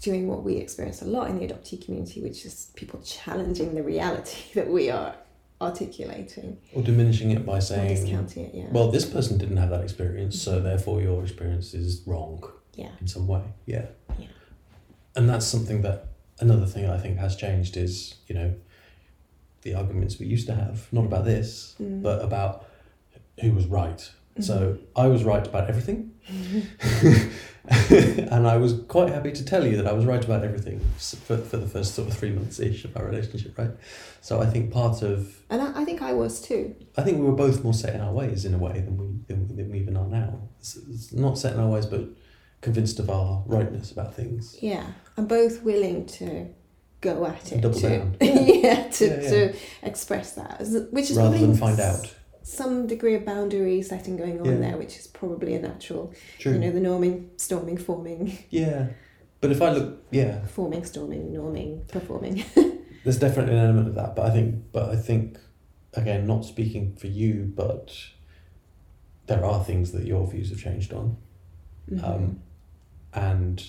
[0.00, 3.82] doing what we experience a lot in the adoptee community, which is people challenging the
[3.82, 5.16] reality that we are
[5.60, 8.54] articulating Or diminishing it by saying, discounting it.
[8.54, 8.66] Yeah.
[8.70, 12.44] "Well, this person didn't have that experience, so therefore your experience is wrong."
[12.76, 12.90] yeah.
[13.00, 13.42] in some way.
[13.66, 13.86] Yeah.
[14.20, 14.28] Yeah.
[15.18, 16.06] And that's something that
[16.38, 18.54] another thing I think has changed is, you know,
[19.62, 22.02] the arguments we used to have, not about this, Mm.
[22.02, 22.66] but about
[23.40, 24.00] who was right.
[24.38, 25.00] So Mm-hmm.
[25.04, 26.12] I was right about everything.
[28.30, 30.78] and I was quite happy to tell you that I was right about everything
[31.26, 33.72] for, for the first sort of three months ish of our relationship, right?
[34.20, 36.76] So I think part of, And I, I think I was too.
[36.96, 39.06] I think we were both more set in our ways in a way than we,
[39.26, 40.38] than, than we even are now.
[40.60, 42.04] It's, it's not set in our ways, but
[42.60, 44.56] convinced of our rightness about things.
[44.60, 44.86] Yeah.
[45.16, 46.48] I'm both willing to
[47.00, 47.60] go at it.
[47.60, 48.16] Double to, down.
[48.20, 49.28] yeah, to, Yeah, yeah.
[49.30, 50.60] to express that.
[50.90, 52.14] Which is rather probably than find out.
[52.42, 54.56] some degree of boundary setting going on Yeah.
[54.56, 56.52] there, which is probably a natural, True.
[56.54, 58.88] you know, the norming, storming, forming, yeah.
[59.40, 62.44] But if I look, yeah, forming, storming, norming, performing.
[63.04, 64.16] there's definitely an element of that.
[64.16, 65.38] But I think, but I think,
[65.94, 67.94] again, not speaking for you, but
[69.26, 71.16] there are things that your views have changed on,
[71.88, 72.02] Mhm.
[72.04, 72.42] um,
[73.14, 73.64] and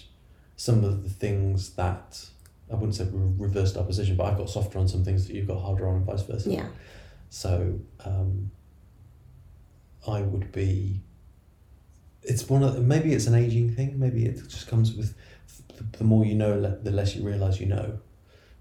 [0.56, 2.26] some of the things that
[2.72, 5.36] I wouldn't say re- reversed our position, but I've got softer on some things that
[5.36, 6.50] you've got harder on, and vice versa.
[6.50, 6.68] yeah.
[7.30, 8.52] So um,
[10.08, 11.02] I would be.
[12.24, 13.98] It's one of maybe it's an aging thing.
[14.00, 15.16] Maybe it just comes with
[15.78, 18.00] the, the more you know, the less you realize you know.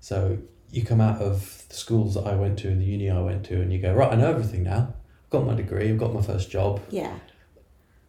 [0.00, 0.38] So
[0.70, 3.44] you come out of the schools that I went to and the uni I went
[3.46, 4.94] to, and you go, right, I know everything now.
[5.24, 5.88] I've got my degree.
[5.90, 6.80] I've got my first job.
[6.90, 7.14] Yeah.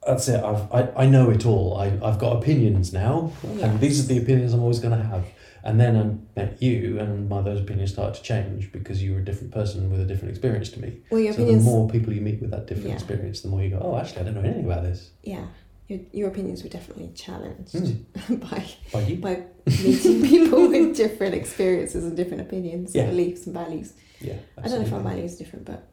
[0.06, 0.44] That's it.
[0.44, 1.78] I've I, I know it all.
[1.78, 3.66] I I've got opinions now, Yeah.
[3.68, 5.26] and these are the opinions I'm always going to have.
[5.62, 9.20] And then I met you, and my those opinions started to change because you were
[9.20, 11.00] a different person with a different experience to me.
[11.12, 12.94] Well, your so the more people you meet with that different Yeah.
[12.96, 15.12] experience, the more you go, oh, actually, I don't know anything about this.
[15.22, 15.46] Yeah.
[15.90, 18.40] Your, your opinions were definitely challenged Mm.
[18.50, 19.18] by By you?
[19.18, 23.04] by meeting people with different experiences and different opinions, Yeah.
[23.04, 23.94] and beliefs and values.
[24.22, 24.36] Yeah.
[24.58, 25.12] I don't know if our absolutely.
[25.12, 25.84] values are different, but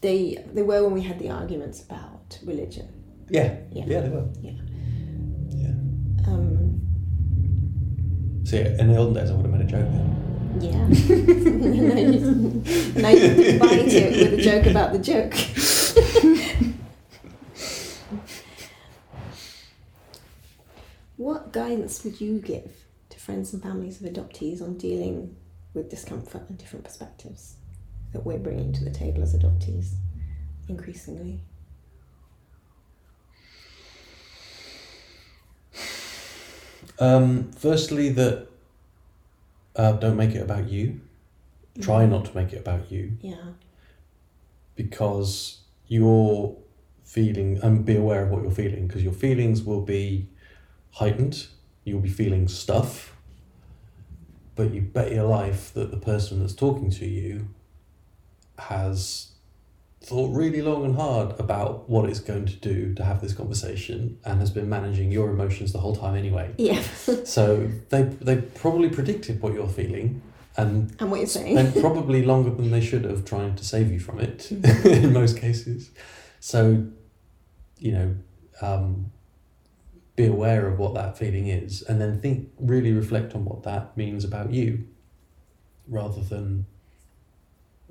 [0.00, 2.88] they they were when we had the arguments about religion.
[3.30, 3.56] Yeah.
[3.72, 3.84] Yeah.
[3.86, 4.26] Yeah, they were.
[4.40, 4.52] Yeah.
[5.50, 5.74] Yeah.
[6.26, 6.80] Um,
[8.44, 10.14] So yeah, in the olden days, I would have made a joke then.
[10.60, 10.88] yeah.
[11.92, 12.18] now, you,
[12.96, 13.12] now
[13.66, 15.34] bite it with a joke about the joke.
[21.16, 25.36] what guidance would you give to friends and families of adoptees on dealing
[25.74, 27.56] with discomfort and different perspectives
[28.12, 29.94] that we're bringing to the table as adoptees
[30.68, 31.40] increasingly?
[36.98, 38.48] Um, firstly, that
[39.76, 41.00] uh, don't make it about you.
[41.80, 43.36] Try not to make it about you Yeah.
[44.74, 46.56] because you're
[47.04, 50.28] feeling and be aware of what you're feeling because your feelings will be
[50.92, 51.46] heightened.
[51.84, 53.14] You'll be feeling stuff,
[54.56, 57.48] but you bet your life that the person that's talking to you
[58.58, 59.32] has
[60.00, 64.18] thought really long and hard about what it's going to do to have this conversation
[64.24, 66.52] and has been managing your emotions the whole time anyway.
[66.56, 66.82] Yeah.
[67.24, 70.22] So they they probably predicted what you're feeling
[70.56, 71.56] and and what you're saying.
[71.56, 74.50] spent probably longer than they should have trying to save you from it
[74.84, 75.90] in most cases.
[76.40, 76.86] So,
[77.78, 78.16] you know,
[78.62, 79.12] um,
[80.16, 83.96] be aware of what that feeling is and then think, really reflect on what that
[83.96, 84.84] means about you
[85.86, 86.66] rather than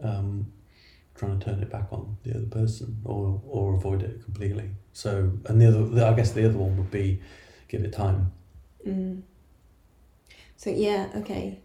[0.04, 0.52] um,
[1.18, 4.70] trying to turn it back on the other person or, or avoid it completely.
[4.94, 7.22] So, and the other, the, I guess the other one would be
[7.68, 8.32] give it time.
[8.88, 9.22] Mm.
[10.56, 11.60] So yeah, okay.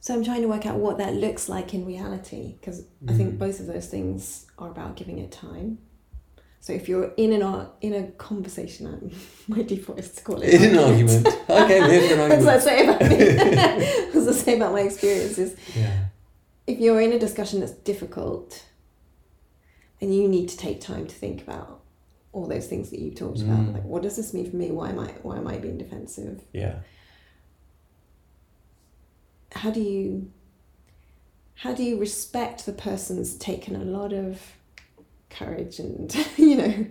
[0.00, 3.34] So I'm trying to work out what that looks like in reality because I think
[3.34, 3.38] Mm.
[3.38, 5.78] both of those things are about giving it time.
[6.60, 9.12] So if you're in an in a conversation,
[9.48, 11.26] my default is to call it In an argument.
[11.48, 12.62] Okay, here for an That's what I argument.
[12.62, 13.16] say about me.
[14.12, 15.56] That's what I say about my experiences.
[15.76, 16.04] Yeah.
[16.68, 18.64] If you're in a discussion that's difficult,
[20.00, 21.80] and you need to take time to think about
[22.32, 23.72] all those things that you've talked about, Mm.
[23.74, 24.70] like what does this mean for me?
[24.70, 26.42] Why am I why am I being defensive?
[26.52, 26.76] Yeah.
[29.52, 30.30] how do you
[31.54, 34.40] how do you respect the person's taken a lot of
[35.30, 36.86] courage and you know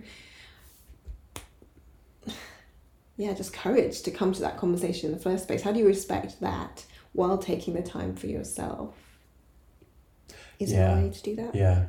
[3.16, 5.86] yeah just courage to come to that conversation in the first place how do you
[5.86, 8.94] respect that while taking the time for yourself
[10.58, 10.98] is Yeah.
[10.98, 11.86] a way to do that Yeah.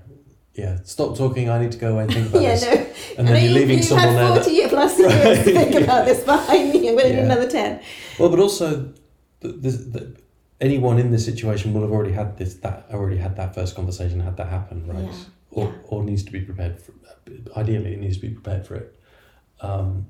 [0.55, 0.77] Yeah.
[0.83, 1.49] Stop talking.
[1.49, 2.63] I need to go away and think about yeah this.
[2.63, 2.85] Yeah, no
[3.19, 4.23] And I know then you're leaving you've someone there.
[4.25, 7.17] had that- 40 year plus years to think about this behind me I'm going to
[7.17, 7.25] Yeah.
[7.25, 7.79] another 10
[8.19, 8.93] Well, but also,
[9.41, 10.15] the, the, the,
[10.59, 14.19] anyone in this situation will have already had this that already had that first conversation,
[14.19, 15.03] had that happen, right?
[15.05, 15.13] Yeah,
[15.51, 15.71] Or yeah.
[15.85, 16.91] or needs to be prepared for.
[17.55, 18.95] Ideally, it needs to be prepared for it.
[19.61, 20.07] Um,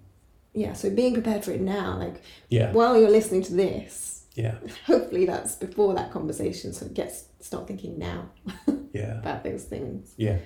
[0.54, 2.72] yeah so being prepared for it now like yeah.
[2.72, 4.56] while you're listening to this Yeah.
[4.86, 8.30] hopefully that's before that conversation so gets start thinking now
[8.94, 9.20] Yeah.
[9.20, 10.38] about those things Yeah.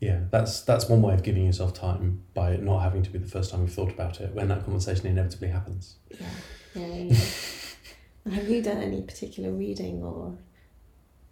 [0.00, 0.20] Yeah.
[0.30, 3.26] That's that's one way of giving yourself time by it not having to be the
[3.36, 5.96] first time you've thought about it when that conversation inevitably happens.
[6.10, 6.26] yeah
[6.74, 7.24] yeah, yeah, yeah.
[8.24, 10.36] And have you done any particular reading or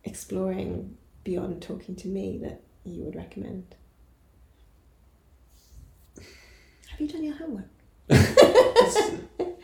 [0.05, 3.75] exploring beyond talking to me that you would recommend
[6.91, 7.67] have you done your homework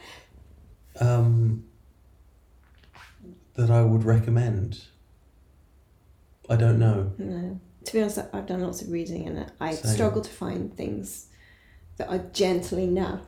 [1.00, 1.64] um,
[3.54, 4.82] that I would recommend.
[6.50, 7.12] I don't know.
[7.18, 9.94] no to be honest i've done lots of reading and i Same.
[9.94, 11.26] struggle to find things
[11.96, 13.22] that are gentle enough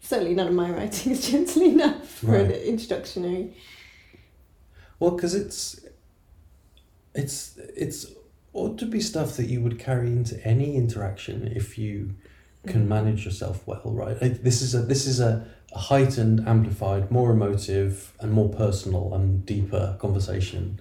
[0.00, 2.62] certainly none of my writing is gentle enough for an Right.
[2.66, 3.52] introductionary
[4.98, 5.80] Well, because it's
[7.14, 8.06] it's it's
[8.52, 12.14] ought to be stuff that you would carry into any interaction if you
[12.66, 12.88] can Mm.
[12.88, 14.18] manage yourself well, right?
[14.20, 19.96] This is a this is a heightened, amplified, more emotive, and more personal and deeper
[20.00, 20.80] conversation.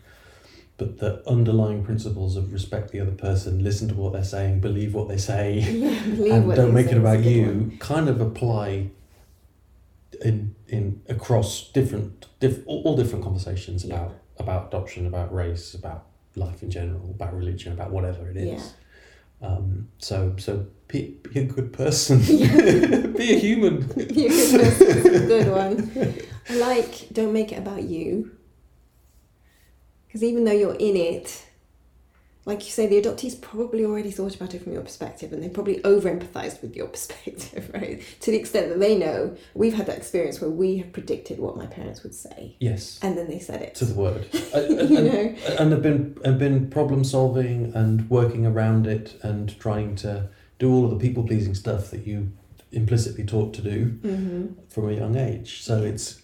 [0.78, 4.94] But the underlying principles of respect the other person, listen to what they're saying, believe
[4.94, 7.78] what they say, Yeah, and don't make it about you one.
[7.80, 8.90] kind of apply
[10.24, 13.96] in in across different diff, all, different conversations Yeah.
[13.96, 18.74] about about adoption about race about life in general about religion about whatever it is
[19.42, 22.20] um, so so be, be a good person.
[23.18, 23.88] be a human.
[23.96, 26.16] Be a good person a good one.
[26.60, 28.32] Like don't make it about you.
[30.06, 31.46] Because even though you're in it,
[32.46, 35.50] like you say, the adoptees probably already thought about it from your perspective and they
[35.50, 38.04] probably over empathized with your perspective, right?
[38.20, 41.58] To the extent that they know, we've had that experience where we have predicted what
[41.58, 43.00] my parents would say Yes.
[43.02, 43.74] and then they said it.
[43.76, 44.28] To the word.
[44.54, 45.36] and, and, You know?
[45.58, 50.30] and have been have been problem solving and working around it and trying to
[50.64, 52.32] do all of the people pleasing stuff that you
[52.72, 55.62] implicitly taught to do hmm from a young age.
[55.62, 56.22] So it's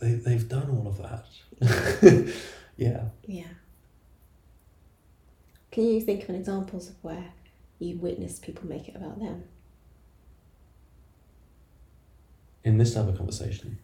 [0.00, 1.24] they they've done all of that.
[2.76, 3.04] yeah.
[3.26, 3.52] Yeah.
[5.70, 7.32] Can you think of an examples of where
[7.78, 9.44] you witnessed people make it about them?
[12.64, 13.78] In this type of conversation.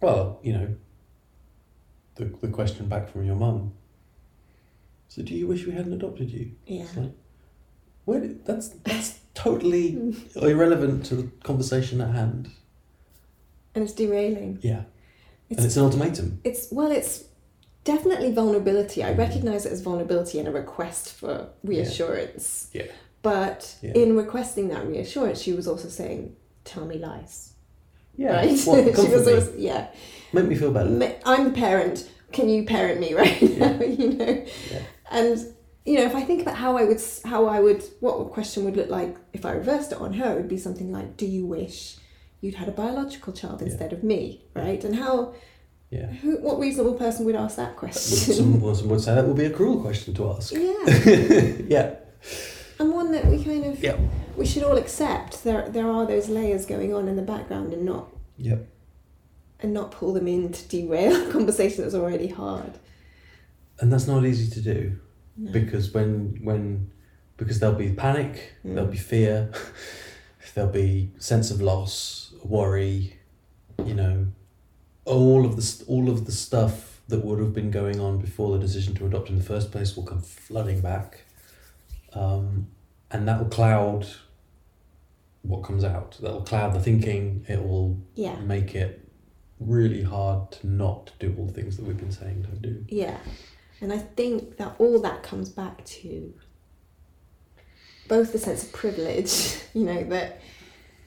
[0.00, 0.76] Well, you know,
[2.14, 3.72] the the question back from your mum.
[5.08, 6.52] So do you wish we hadn't adopted you?
[6.66, 6.86] Yeah.
[6.96, 7.12] Like,
[8.04, 12.50] where that's that's totally irrelevant to the conversation at hand.
[13.74, 14.58] And it's derailing.
[14.62, 14.82] Yeah.
[15.48, 16.40] It's, and it's an ultimatum.
[16.44, 17.24] it's well, it's
[17.84, 19.02] definitely vulnerability.
[19.02, 19.18] I mm.
[19.18, 22.68] recognize it as vulnerability and a request for reassurance.
[22.72, 22.86] Yeah.
[23.22, 23.92] But Yeah.
[23.92, 27.52] in requesting that reassurance, she was also saying, "Tell me lies."
[28.16, 28.36] Yeah.
[28.36, 28.60] Right.
[28.66, 29.88] Well, she was always, yeah.
[30.32, 31.16] Make me feel better.
[31.24, 32.08] I'm the parent.
[32.32, 33.80] Can you parent me right now?
[33.80, 34.44] you know.
[34.70, 34.82] Yeah.
[35.10, 35.54] And
[35.86, 38.64] you know, if I think about how I would, how I would, what a question
[38.64, 41.26] would look like if I reversed it on her, it would be something like, "Do
[41.26, 41.96] you wish
[42.40, 43.68] you'd had a biological child Yeah.
[43.68, 44.82] instead of me?" Right?
[44.84, 45.34] And how,
[45.90, 46.06] Yeah.
[46.06, 48.34] who, what reasonable person would ask that question?
[48.34, 50.52] Some, some would say that would be a cruel question to ask.
[50.52, 51.94] yeah, yeah.
[52.78, 53.96] and one that we kind of, Yeah.
[54.36, 55.44] we should all accept.
[55.44, 58.66] There, there are those layers going on in the background, and not, Yep.
[59.60, 62.72] and not pull them in to derail a conversation that's already hard.
[63.80, 64.98] And that's not easy to do
[65.42, 65.52] No.
[65.52, 66.90] because when when
[67.38, 68.74] because there'll be panic, Mm.
[68.74, 69.50] there'll be fear,
[70.54, 73.16] there'll be sense of loss, worry,
[73.86, 74.26] you know,
[75.06, 78.58] all of the all of the stuff that would have been going on before the
[78.66, 81.24] decision to adopt in the first place will come flooding back,
[82.12, 82.66] um,
[83.10, 84.06] and that will cloud
[85.42, 86.18] what comes out.
[86.20, 87.44] That will cloud the thinking.
[87.48, 88.38] It will Yeah.
[88.40, 89.08] make it
[89.58, 92.84] really hard to not do all the things that we've been saying don't do.
[92.88, 93.18] Yeah.
[93.80, 96.34] And I think that all that comes back to
[98.08, 100.40] both the sense of privilege, you know, that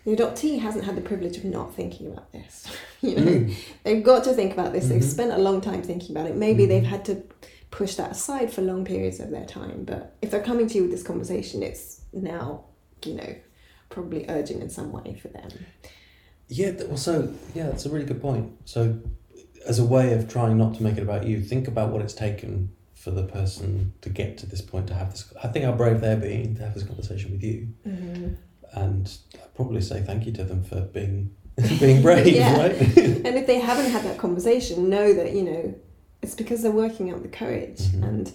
[0.06, 2.68] the adoptee hasn't had the privilege of not thinking about this.
[3.02, 3.56] you know, Mm.
[3.84, 4.88] they've got to think about this.
[4.88, 5.12] They've Mhm.
[5.12, 6.36] spent a long time thinking about it.
[6.36, 6.68] Maybe Mhm.
[6.70, 7.24] they've had to
[7.72, 9.84] push that aside for long periods of their time.
[9.86, 12.66] But if they're coming to you with this conversation, it's now,
[13.06, 13.36] you know,
[13.90, 15.50] probably urgent in some way for them.
[16.50, 18.52] Yeah, th- well, so yeah, that's a really good point.
[18.66, 19.00] So,
[19.68, 22.14] as a way of trying not to make it about you, think about what it's
[22.14, 25.32] taken for the person to get to this point to have this.
[25.44, 28.34] I think how brave they're being to have this conversation with you, Mm-hmm.
[28.74, 31.36] and I'd probably say thank you to them for being
[31.80, 32.58] being brave, Yeah.
[32.58, 32.76] right?
[33.26, 35.76] And if they haven't had that conversation, know that, you know,
[36.24, 37.80] it's because they're working out the courage.
[37.80, 38.04] Mhm.
[38.08, 38.32] And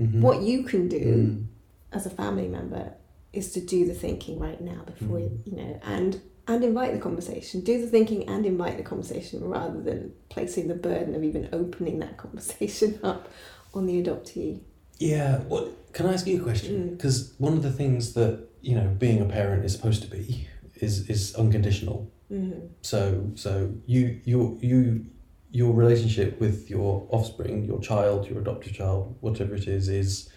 [0.00, 0.20] Mhm.
[0.20, 1.46] what you can do Mm.
[1.92, 2.92] as a family member
[3.32, 5.46] is to do the thinking right now before you, Mm.
[5.46, 9.80] you know and and invite the conversation do the thinking and invite the conversation rather
[9.80, 13.28] than placing the burden of even opening that conversation up
[13.74, 14.60] on the adoptee
[14.98, 15.38] Yeah.
[15.40, 16.74] What can I ask you a question?
[16.74, 16.90] Mm.
[16.96, 20.48] Because one of the things that you know being a parent is supposed to be
[20.76, 22.10] is is unconditional.
[22.30, 22.66] mm-hmm.
[22.82, 25.06] So so you you you
[25.50, 30.28] your relationship with your offspring, your child, your adopted child, whatever it is, is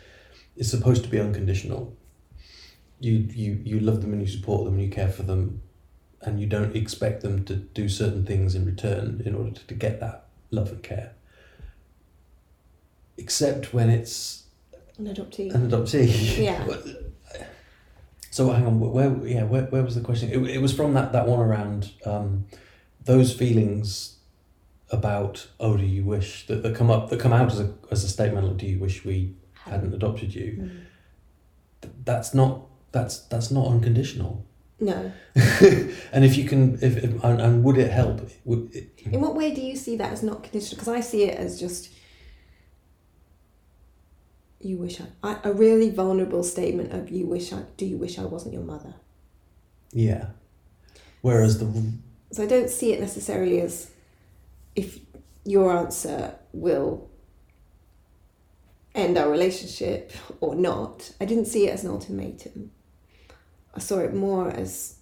[0.56, 1.96] is supposed to be unconditional.
[3.00, 5.62] You you you love them and you support them and you care for them,
[6.22, 9.74] and you don't expect them to do certain things in return in order to, to
[9.74, 11.14] get that love and care.
[13.18, 14.44] Except when it's
[14.98, 16.38] an adoptee an adoptee.
[16.44, 16.66] Yeah.
[18.32, 20.30] So hang on, where yeah, where, where was the question?
[20.30, 22.46] It, it was from that, that one around um,
[23.04, 24.18] those feelings
[24.90, 28.06] about oh do you wish that, that come up that come out as a as
[28.06, 30.70] a statement like do you wish we hadn't adopted you?
[31.82, 31.92] Mm.
[32.06, 34.46] That's not that's that's not unconditional.
[34.80, 38.30] No and if you can if, if and, and would it help?
[38.46, 41.24] Would it, in what way do you see that as not conditional because i see
[41.24, 41.90] it as just
[44.60, 48.20] you wish I, I a really vulnerable statement of you wish i do you wish
[48.20, 48.94] i wasn't your mother
[49.92, 50.28] yeah.
[51.22, 51.94] Whereas the
[52.32, 53.92] So I don't see it necessarily as
[54.76, 55.00] if
[55.44, 57.10] your answer will
[58.94, 61.12] end our relationship or not.
[61.20, 62.72] I didn't see it as an ultimatum.
[63.78, 64.96] I saw it more as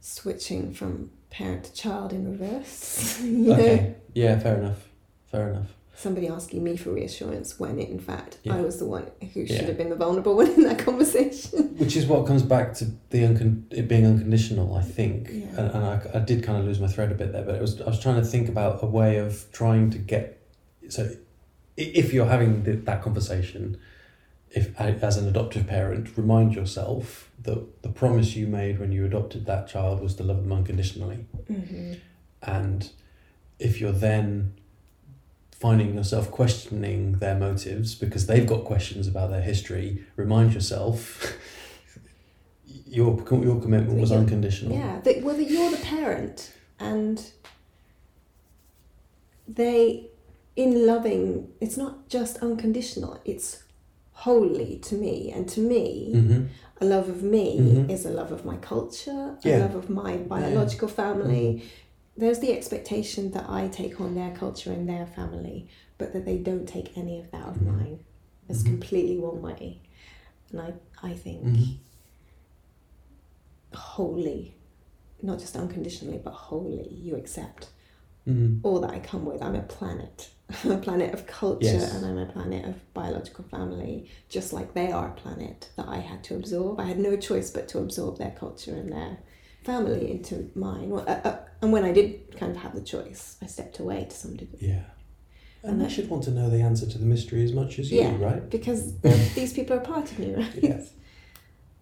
[0.00, 3.20] switching from parent to child in reverse.
[3.22, 3.52] you know?
[3.54, 4.88] okay yeah fair enough
[5.30, 5.70] fair enough.
[5.94, 8.56] somebody asking me for reassurance when in fact Yeah.
[8.56, 9.66] I was the one who should Yeah.
[9.66, 11.76] have been the vulnerable one in that conversation.
[11.76, 15.28] Which is what comes back to the uncon- it being unconditional, I think.
[15.32, 15.46] Yeah.
[15.58, 17.60] And, and I, I did kind of lose my thread a bit there, but it
[17.60, 20.24] was I was trying to think about a way of trying to get.
[20.88, 21.00] So,
[21.76, 23.78] if you're having the, that conversation,
[24.52, 29.46] if as an adoptive parent, remind yourself that the promise you made when you adopted
[29.46, 31.26] that child was to love them unconditionally.
[31.46, 31.94] hmm
[32.42, 32.90] And
[33.58, 34.54] if you're then
[35.52, 41.36] finding yourself questioning their motives because they've got questions about their history, remind yourself
[42.86, 44.76] your your commitment was unconditional.
[44.76, 47.30] Yeah, that whether you're the parent and
[49.46, 50.08] they,
[50.56, 53.62] in loving, it's not just unconditional, it's
[54.24, 55.30] wholly to me.
[55.34, 56.46] And to me, Mm-hmm.
[56.80, 57.90] a love of me Mhm.
[57.90, 59.58] is a love of my culture, Yeah.
[59.58, 61.62] a love of my biological family.
[62.16, 65.68] There's the expectation that I take on their culture and their family,
[65.98, 67.66] but that they don't take any of that of Mhm.
[67.72, 67.98] mine.
[68.48, 68.66] It's Mhm.
[68.72, 69.80] completely one way.
[70.50, 71.46] And I, I think
[73.74, 74.54] wholly,
[75.22, 77.68] not just unconditionally, but wholly, you accept
[78.28, 78.58] Mm-hmm.
[78.66, 79.40] all that I come with.
[79.42, 80.28] I'm a planet.
[80.64, 81.94] I'm a planet of culture Yes.
[81.94, 85.98] and I'm a planet of biological family, just like they are a planet that I
[85.98, 86.80] had to absorb.
[86.80, 89.18] I had no choice but to absorb their culture and their
[89.64, 90.90] family into mine.
[90.90, 94.06] Well, uh, uh, and when I did kind of have the choice, I stepped away
[94.08, 94.68] to some degree.
[94.68, 94.82] Yeah.
[95.62, 97.92] And And they should want to know the answer to the mystery as much as
[97.92, 98.16] you, Yeah.
[98.18, 98.48] right?
[98.48, 98.98] Because
[99.34, 100.54] these people are part of me, right?
[100.62, 100.80] Yeah.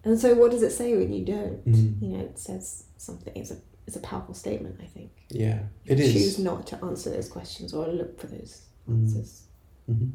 [0.03, 1.65] And so, what does it say when you don't?
[1.65, 2.01] Mm.
[2.01, 3.33] You know, it says something.
[3.35, 3.57] It's a
[3.89, 4.75] it's a powerful statement.
[4.81, 5.09] I think.
[5.29, 6.13] Yeah, it is.
[6.13, 9.01] Choose not to answer those questions or look for those Mm.
[9.01, 9.43] answers.
[9.87, 10.09] hmm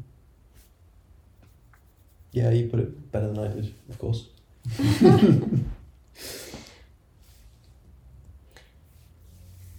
[2.31, 4.27] Yeah, you put it better than I did, of course.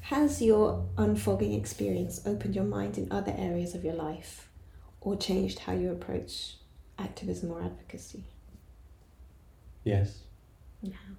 [0.01, 4.49] Has your unfogging experience opened your mind in other areas of your life,
[5.01, 6.55] or changed how you approach
[6.99, 8.25] activism or advocacy?
[9.85, 10.21] Yes.
[10.83, 11.15] And how?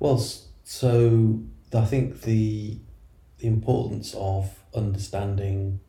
[0.00, 0.18] Well,
[0.64, 1.40] so
[1.72, 2.78] I think the
[3.38, 5.80] the importance of understanding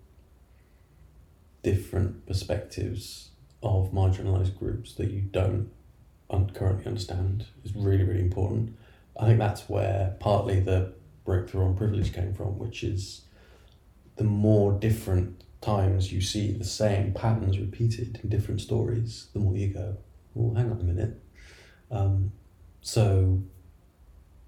[1.64, 3.30] different perspectives
[3.64, 5.70] of marginalized groups that you don't
[6.30, 8.76] un- currently understand is really really important.
[9.20, 10.94] I think that's where partly the
[11.24, 13.22] breakthrough on privilege came from, which is
[14.18, 19.56] the more different times you see the same patterns repeated in different stories, the more
[19.58, 19.98] you go,
[20.34, 21.20] well, hang on a minute.
[21.90, 22.32] Um,
[22.82, 23.42] so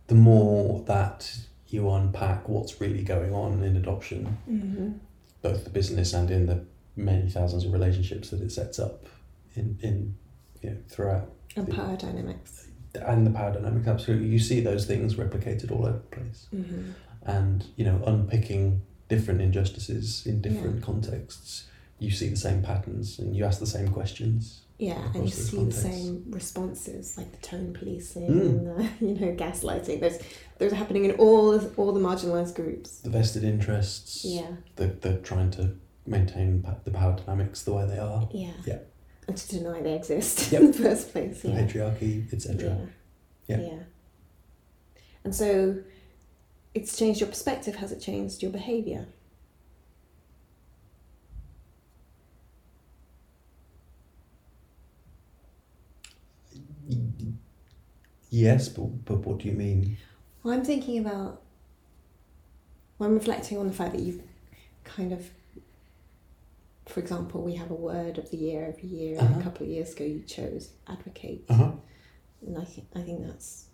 [0.08, 1.38] the more that
[1.68, 4.90] you unpack what's really going on in adoption, Mm-hmm.
[5.42, 6.64] both the business and in the
[6.96, 9.06] many thousands of relationships that it sets up
[9.56, 10.16] in, in
[10.62, 12.68] you know, throughout And power dynamics.
[12.96, 16.92] and the power dynamics absolutely you see those things replicated all over the place Mm-hmm.
[17.30, 20.86] and you know unpicking different injustices in different Yeah.
[20.86, 21.68] contexts
[22.00, 25.58] you see the same patterns and you ask the same questions Yeah, and you see
[25.58, 25.84] contexts.
[25.84, 28.42] the same responses, like the tone policing Mm.
[28.42, 30.00] and the, you know gaslighting.
[30.02, 30.20] Those
[30.60, 33.00] those are happening in all all the marginalised groups.
[33.00, 35.76] the vested interests Yeah, the, the trying to
[36.06, 38.80] maintain the power dynamics the way they are yeah, Yeah.
[39.28, 40.62] and to deny they exist Yep.
[40.62, 41.42] in the first place.
[41.42, 42.78] the Yeah, patriarchy etc
[43.48, 43.68] yeah, Yeah.
[43.68, 43.80] yeah.
[45.24, 45.80] And so,
[46.74, 47.76] it's changed your perspective.
[47.76, 49.08] Has it changed your behaviour?
[58.30, 59.98] Yes but, but what do you mean
[60.44, 61.42] Well, I'm thinking about.
[62.98, 64.22] Well, I'm reflecting on the fact that you've
[64.84, 65.30] kind of.
[66.86, 69.40] For example, we have a word of the year every year, Uh-huh.
[69.40, 71.72] a couple of years ago you chose advocate, uh-huh
[72.46, 73.66] and I think I think that's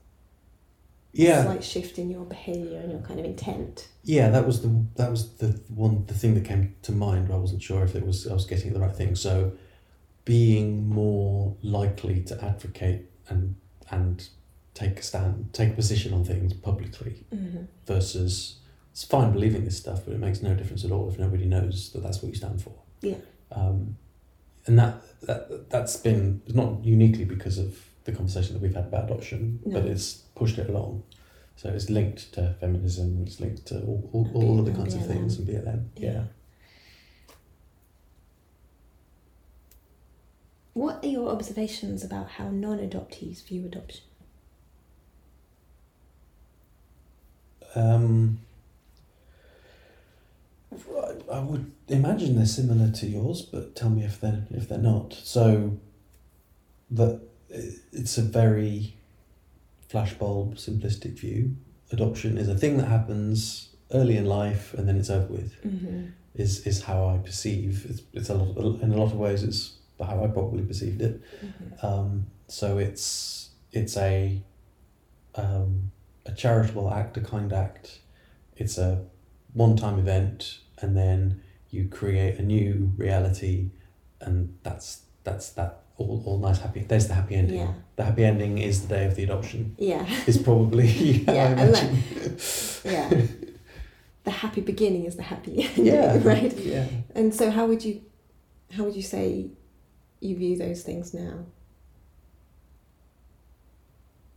[1.16, 3.88] a yeah slight shift in your behaviour and your kind of intent.
[4.04, 7.32] Yeah, that was the that was the one the thing that came to mind.
[7.32, 9.16] I wasn't sure if it was I was getting the right thing.
[9.16, 9.52] So,
[10.26, 13.56] being more likely to advocate and
[13.92, 14.28] and
[14.74, 17.64] take a stand, take a position on things publicly Mm-hmm.
[17.86, 18.58] versus
[18.92, 21.92] it's fine believing this stuff, but it makes no difference at all if nobody knows
[21.94, 22.74] that that's what you stand for.
[23.02, 23.16] Yeah.
[23.52, 23.98] Um,
[24.66, 29.06] and that that that's been not uniquely because of the conversation that we've had about
[29.06, 31.04] adoption, but it's pushed it along.
[31.56, 34.76] So it's linked to feminism, it's linked to all, all, all of the BLM.
[34.78, 35.86] kinds of things and BLM.
[35.98, 36.24] Yeah.
[40.74, 44.02] What are your observations about how non-adoptees view adoption?
[47.76, 48.40] Um,
[50.74, 54.78] I- I would imagine they're similar to yours, but tell me if they're if they're
[54.78, 55.14] not.
[55.14, 55.78] So,
[56.92, 58.96] that it's a very
[59.90, 61.56] flashbulb simplistic view.
[61.92, 65.62] Adoption is a thing that happens early in life and then it's over with.
[65.64, 66.08] Mm-hmm.
[66.36, 67.86] Is is how I perceive.
[67.90, 69.44] It's it's a lot in a lot of ways.
[69.44, 71.22] It's how I probably perceived it.
[71.46, 71.86] Mm-hmm.
[71.86, 74.42] Um, so it's it's a
[75.36, 75.92] um,
[76.26, 78.00] a charitable act, a kind act.
[78.56, 79.06] It's a
[79.54, 83.70] one time event, and then you create a new reality,
[84.22, 86.82] and that's that's that all, all nice happy.
[86.82, 87.58] There's the happy ending.
[87.60, 87.74] Yeah.
[87.96, 89.76] The happy ending is the day of the adoption.
[89.78, 90.06] Yeah.
[90.28, 90.88] Is probably
[91.28, 91.92] Yeah, I like-
[92.84, 93.22] Yeah.
[94.24, 96.18] the happy beginning is the happy ending, yeah.
[96.24, 96.58] right?
[96.58, 96.88] Yeah.
[97.14, 98.02] And so how would you
[98.72, 99.52] how would you say
[100.20, 101.46] you view those things now?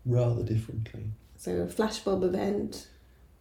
[0.05, 1.05] Rather differently.
[1.39, 2.89] So a flashbulb event,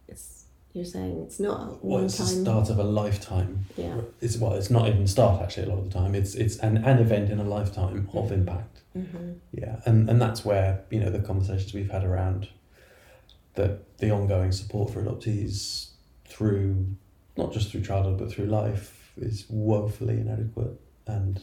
[0.08, 3.66] it's you're saying it's not Well, one it's the start of a lifetime.
[3.76, 3.96] Yeah.
[4.20, 5.64] It's well, it's not even the start actually.
[5.64, 8.82] A lot of the time, it's it's an, an event in a lifetime of impact.
[8.96, 9.32] Mm-hmm.
[9.52, 12.48] Yeah, and and that's where you know the conversations we've had around
[13.54, 15.88] the the ongoing support for adoptees
[16.26, 16.86] through
[17.36, 21.42] not just through childhood but through life is woefully inadequate and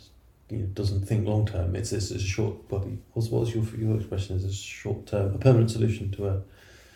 [0.50, 1.76] you know, doesn't think long term.
[1.76, 3.00] It's, it's a short body.
[3.14, 4.36] What's what's your your expression?
[4.36, 6.42] Is a short term, a permanent solution to a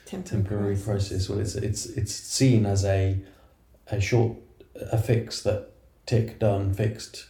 [0.05, 1.29] temporary crisis.
[1.29, 3.19] Well, it's it's it's seen as a
[3.91, 4.37] a short
[4.91, 5.69] a fix that
[6.05, 7.27] tick done fixed.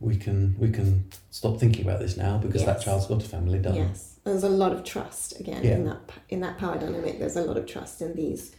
[0.00, 3.58] We can we can stop thinking about this now because that child's got a family
[3.58, 3.76] done.
[3.76, 5.76] Yes, there's a lot of trust again Yeah.
[5.76, 7.18] in that in that power dynamic.
[7.18, 8.54] There's a lot of trust in these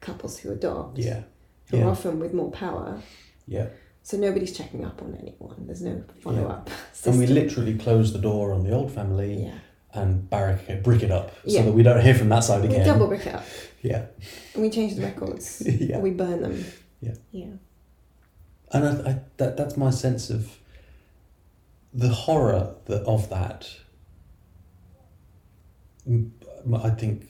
[0.00, 1.22] couples who adopt, Yeah,
[1.70, 1.86] who are yeah.
[1.86, 3.02] often with more power.
[3.46, 3.66] yeah.
[4.06, 5.66] So nobody's checking up on anyone.
[5.66, 6.70] There's no follow up.
[7.04, 9.58] And we literally close the door on the old family yeah,
[9.94, 11.62] and barricade brick it up so Yeah.
[11.62, 12.78] that we don't hear from that side again.
[12.78, 13.44] we double brick it up
[13.82, 14.06] Yeah,
[14.54, 15.60] and we change the records.
[15.66, 15.98] yeah.
[15.98, 16.64] We burn them.
[17.00, 17.14] Yeah.
[17.32, 17.46] yeah,
[18.70, 20.56] And I, I, that that's my sense of
[21.92, 23.68] the horror that, of that.
[26.08, 27.26] I think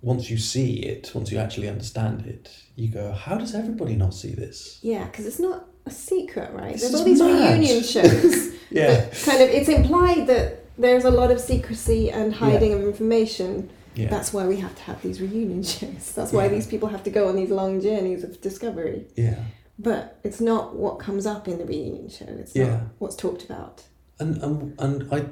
[0.00, 4.14] once you see it, once you actually understand it, you go, how does everybody not
[4.14, 4.78] see this?
[4.80, 5.06] yeah.
[5.06, 6.72] Because it's not a secret, right?
[6.72, 7.58] This There's all these mad.
[7.58, 8.52] reunion shows.
[8.70, 13.70] Yeah, kind of it's implied that there's a lot of secrecy and hiding of information.
[13.94, 16.12] yeah, That's why we have to have these reunion shows.
[16.12, 16.50] That's why Yeah.
[16.56, 19.06] these people have to go on these long journeys of discovery.
[19.16, 19.40] yeah.
[19.78, 22.26] But it's not what comes up in the reunion show.
[22.28, 22.66] It's Yeah.
[22.70, 23.82] not what's talked about.
[24.18, 25.24] And and and I,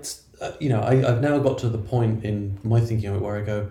[0.45, 3.23] uh, you know, I I've now got to the point in my thinking of it
[3.23, 3.71] where I go,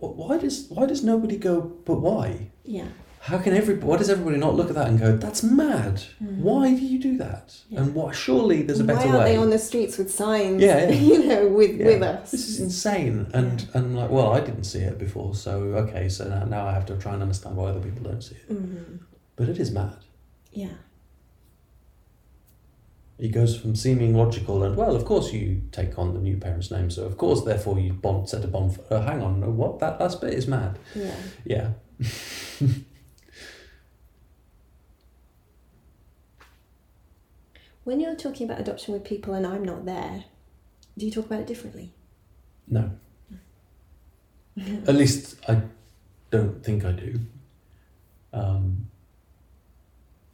[0.00, 1.60] why does why does nobody go?
[1.84, 2.50] But why?
[2.64, 2.88] Yeah.
[3.20, 6.02] How can every why does everybody not look at that and go, that's mad?
[6.20, 7.56] Why do you do that?
[7.68, 7.80] Yeah.
[7.82, 8.14] And what?
[8.14, 9.32] Surely there's a Why better aren't way.
[9.32, 10.62] they on the streets with signs?
[10.62, 10.90] Yeah, yeah.
[11.10, 11.86] you know, with Yeah.
[11.86, 12.30] with us.
[12.30, 13.28] This is insane.
[13.34, 16.72] And and like, well, I didn't see it before, so okay, so now, now I
[16.72, 18.50] have to try and understand why other people don't see it.
[18.52, 19.00] Mhm.
[19.36, 19.96] But it is mad.
[20.52, 20.68] Yeah.
[23.18, 26.70] It goes from seeming logical and well, of course you take on the new parent's
[26.70, 28.76] name, so of course therefore you bond set a bond.
[28.76, 30.78] For, uh, hang on, what that last bit is mad.
[30.94, 31.14] Yeah.
[31.44, 31.70] Yeah.
[37.88, 40.24] When you're talking about adoption with people and I'm not there,
[40.98, 41.90] do you talk about it differently?
[42.66, 42.90] No.
[44.86, 45.62] At least I
[46.30, 47.18] don't think I do.
[48.34, 48.88] Um,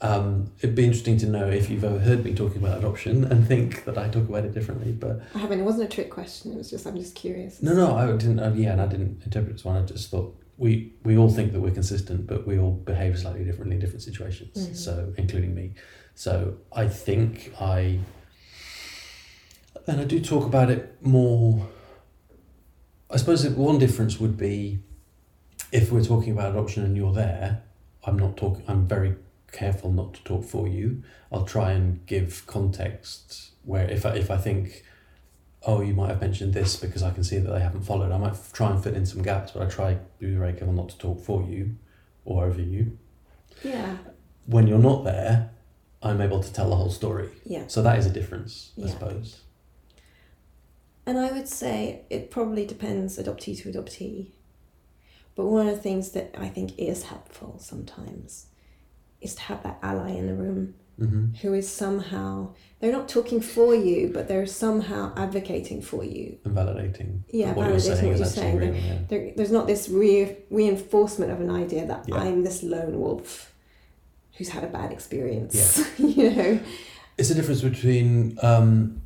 [0.01, 3.47] um, it'd be interesting to know if you've ever heard me talking about adoption and
[3.47, 4.91] think that I talk about it differently.
[4.91, 5.61] But I haven't.
[5.61, 6.51] It wasn't a trick question.
[6.51, 7.63] It was just I'm just curious.
[7.63, 8.41] no, no, I didn't.
[8.41, 9.77] Uh, yeah, and I didn't interpret it as one.
[9.77, 13.45] I just thought we we all think that we're consistent, but we all behave slightly
[13.45, 14.69] differently in different situations.
[14.69, 14.77] Mhm.
[14.77, 15.73] So, including me.
[16.15, 18.01] So I think I.
[19.87, 21.69] And I do talk about it more.
[23.11, 24.79] I suppose that one difference would be,
[25.73, 27.63] if we're talking about adoption and you're there,
[28.05, 28.65] I'm not talking.
[28.67, 29.17] I'm very
[29.53, 31.03] careful not to talk for you.
[31.31, 34.85] I'll try and give context where if I if I think,
[35.67, 38.13] oh, you might have mentioned this because I can see that they haven't followed.
[38.13, 40.53] I might f- try and fit in some gaps, but I try to be very
[40.53, 41.77] careful not to talk for you
[42.25, 42.99] or over you.
[43.63, 43.97] Yeah.
[44.47, 45.51] When you're not there,
[46.03, 47.31] I'm able to tell the whole story.
[47.47, 47.65] Yeah.
[47.69, 48.91] So that is a difference, I Yeah.
[48.91, 49.41] suppose.
[51.07, 54.29] And I would say it probably depends adoptee to adoptee.
[55.35, 58.47] But one of the things that I think is helpful sometimes
[59.21, 63.41] is to have that ally in the room hmm who is somehow, they're not talking
[63.41, 66.39] for you, but they're somehow advocating for you.
[66.45, 67.21] And validating.
[67.31, 68.59] Yeah, what you're saying what you're saying.
[68.59, 68.75] real.
[68.75, 68.99] Yeah.
[69.09, 72.17] There, there's not this re- reinforcement of an idea that Yeah.
[72.17, 73.53] I'm this lone wolf
[74.37, 75.55] who's had a bad experience.
[75.99, 76.07] Yeah.
[76.07, 76.61] you know?
[77.19, 79.01] It's a difference between um,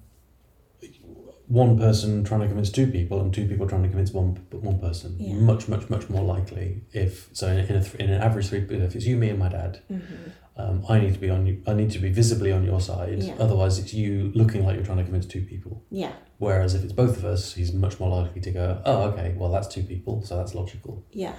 [1.47, 4.78] one person trying to convince two people and two people trying to convince one one
[4.78, 5.16] person.
[5.18, 5.34] Yeah.
[5.34, 7.49] Much, much, much more likely if so.
[7.49, 9.80] In, in, a, th- in an average three, if it's you, me, and my dad,
[9.91, 10.30] Mm-hmm.
[10.59, 11.62] Um, I need to be on you.
[11.66, 13.22] I need to be visibly on your side.
[13.22, 13.36] Yeah.
[13.38, 15.82] Otherwise, it's you looking like you're trying to convince two people.
[15.90, 19.34] Yeah, Whereas if it's both of us, he's much more likely to go, "Oh, okay,
[19.36, 21.34] well that's two people, so that's logical." yeah.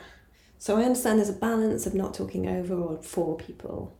[0.61, 3.95] So I understand there's a balance of not talking over or for people,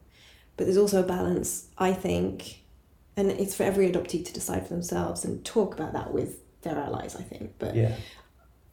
[0.57, 2.59] but there's also a balance, I think,
[3.15, 6.77] and it's for every adoptee to decide for themselves and talk about that with their
[6.77, 7.53] allies, I think.
[7.59, 7.95] But Yeah.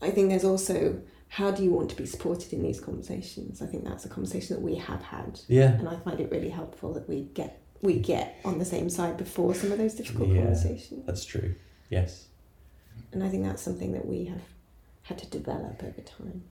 [0.03, 3.61] I think there's also how do you want to be supported in these conversations?
[3.61, 5.73] I think that's a conversation that we have had, Yeah.
[5.73, 9.19] and I find it really helpful that we get we get on the same side
[9.19, 10.39] before some of those difficult Yeah.
[10.45, 11.05] conversations.
[11.07, 11.55] That's true.
[11.91, 12.29] Yes.
[13.13, 14.41] And I think that's something that we have
[15.03, 16.43] had to develop over time.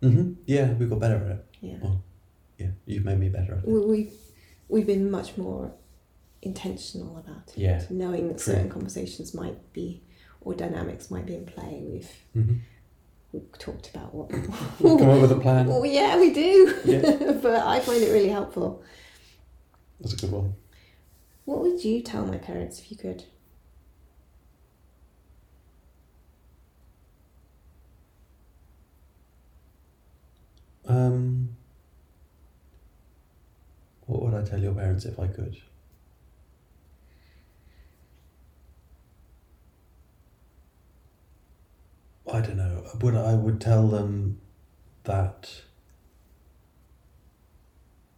[0.00, 1.44] hmm Yeah, we got better at it.
[1.60, 1.78] Yeah.
[1.82, 1.98] Oh.
[2.58, 3.68] Yeah, you've made me better at it.
[3.68, 4.12] we, we've
[4.68, 5.72] we've been much more
[6.42, 7.58] intentional about it.
[7.58, 7.84] Yeah.
[7.90, 8.54] Knowing that True.
[8.54, 10.02] certain conversations might be
[10.40, 11.82] or dynamics might be in play.
[11.84, 12.54] We've, hmm
[13.32, 14.30] we've talked about what.
[14.80, 15.66] we'll Come up with a plan.
[15.66, 16.74] well, yeah, we do.
[16.84, 17.32] Yeah.
[17.42, 18.82] but I find it really helpful.
[20.00, 20.54] That's a good one.
[21.44, 23.24] What would you tell my parents if you could?
[30.86, 31.50] Um,
[34.06, 35.56] what would I tell your parents if I could?
[42.32, 42.84] I don't know.
[43.00, 44.40] Would I would tell them
[45.04, 45.62] that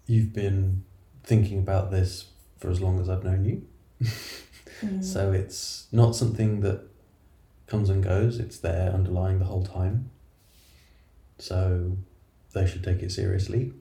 [0.07, 0.85] you've been
[1.23, 2.27] thinking about this
[2.59, 3.67] for as long as I've known you.
[4.83, 5.05] Mm.
[5.05, 6.83] So it's not something that
[7.67, 10.11] comes and goes, it's there underlying the whole time.
[11.39, 11.97] So
[12.53, 13.73] they should take it seriously.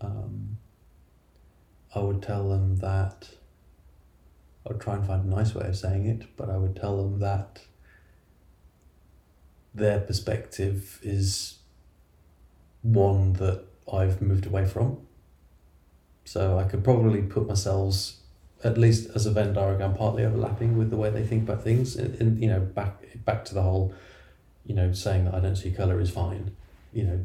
[0.00, 0.58] Um,
[1.94, 3.28] I would tell them that,
[4.64, 6.96] I would try and find a nice way of saying it, but I would tell
[6.96, 7.60] them that
[9.76, 11.58] their perspective is
[12.82, 14.98] one that I've moved away from.
[16.24, 18.12] So I could probably put myself
[18.64, 21.94] at least as a Venn diagram, partly overlapping with the way they think about things.
[21.94, 23.94] And, and you know, back back to the whole,
[24.64, 26.56] you know, saying that I don't see color is fine.
[26.92, 27.24] You know,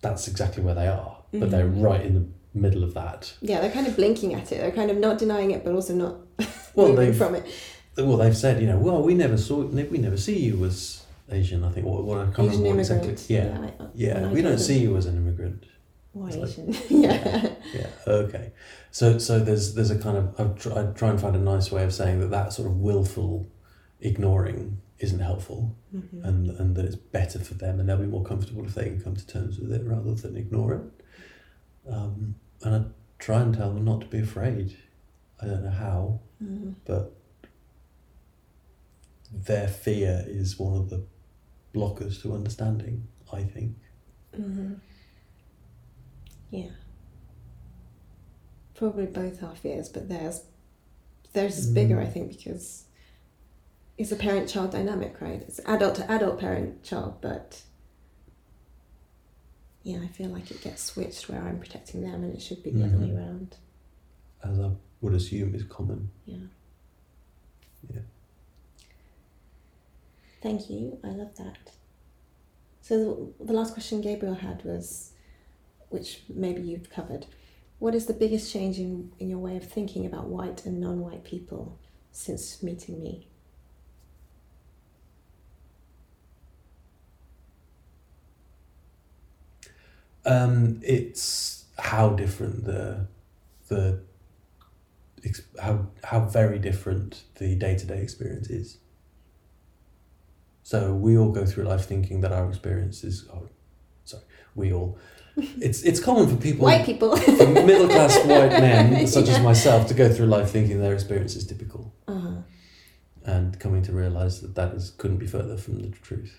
[0.00, 1.50] that's exactly where they are, but mm-hmm.
[1.50, 2.26] they're right in the
[2.58, 3.34] middle of that.
[3.40, 4.58] Yeah, they're kind of blinking at it.
[4.58, 6.16] They're kind of not denying it, but also not
[6.74, 7.46] Well, moving from it.
[8.06, 11.62] Well they've said, you know, well we never saw we never see you as Asian.
[11.64, 13.16] I think what what I can't Asian remember exactly.
[13.28, 15.64] Yeah, I- yeah, I we don't see you as an immigrant.
[16.12, 16.74] Why like- Asian?
[16.90, 17.52] yeah.
[17.74, 17.86] Yeah.
[18.06, 18.52] Okay.
[18.90, 21.70] So so there's there's a kind of I try, I try and find a nice
[21.70, 23.46] way of saying that that sort of willful
[24.00, 26.24] ignoring isn't helpful, Mhm.
[26.24, 29.00] and and that it's better for them, and they'll be more comfortable if they can
[29.00, 30.82] come to terms with it rather than ignore it.
[31.90, 32.84] Um, and I
[33.18, 34.76] try and tell them not to be afraid.
[35.40, 36.74] I don't know how, Mhm.
[36.84, 37.14] but
[39.32, 41.04] their fear is one of the
[41.74, 43.06] blockers to understanding.
[43.32, 43.76] I think.
[44.34, 44.74] hmm
[46.50, 46.70] Yeah.
[48.74, 50.42] Probably both our fears, but theirs
[51.32, 52.02] theirs is bigger, Mm.
[52.02, 52.84] I think, because
[53.96, 55.42] it's a parent child dynamic, right?
[55.42, 57.62] It's adult to adult parent child, but
[59.84, 62.70] yeah, I feel like it gets switched where I'm protecting them and it should be
[62.70, 63.16] the other way Mhm.
[63.16, 63.56] around.
[64.42, 66.10] As I would assume is common.
[66.26, 66.36] Yeah.
[67.94, 68.00] Yeah.
[70.42, 70.98] Thank you.
[71.04, 71.72] I love that.
[72.80, 75.12] So the, the last question Gabriel had was,
[75.90, 77.26] which maybe you've covered,
[77.78, 81.24] what is the biggest change in, in your way of thinking about white and non-white
[81.24, 81.78] people
[82.12, 83.26] since meeting me?
[90.24, 93.06] Um, it's how different the
[93.68, 94.00] the
[95.62, 98.78] how how very different the day to day experience is.
[100.70, 103.26] So we all go through life thinking that our experience is.
[103.34, 103.48] Oh,
[104.04, 104.22] sorry,
[104.54, 104.98] we all.
[105.66, 107.16] It's it's common for people, White people.
[107.16, 111.34] for middle class white men such as myself, to go through life thinking their experience
[111.34, 112.42] is typical, Uh-huh.
[113.24, 116.34] and coming to realize that that is couldn't be further from the truth.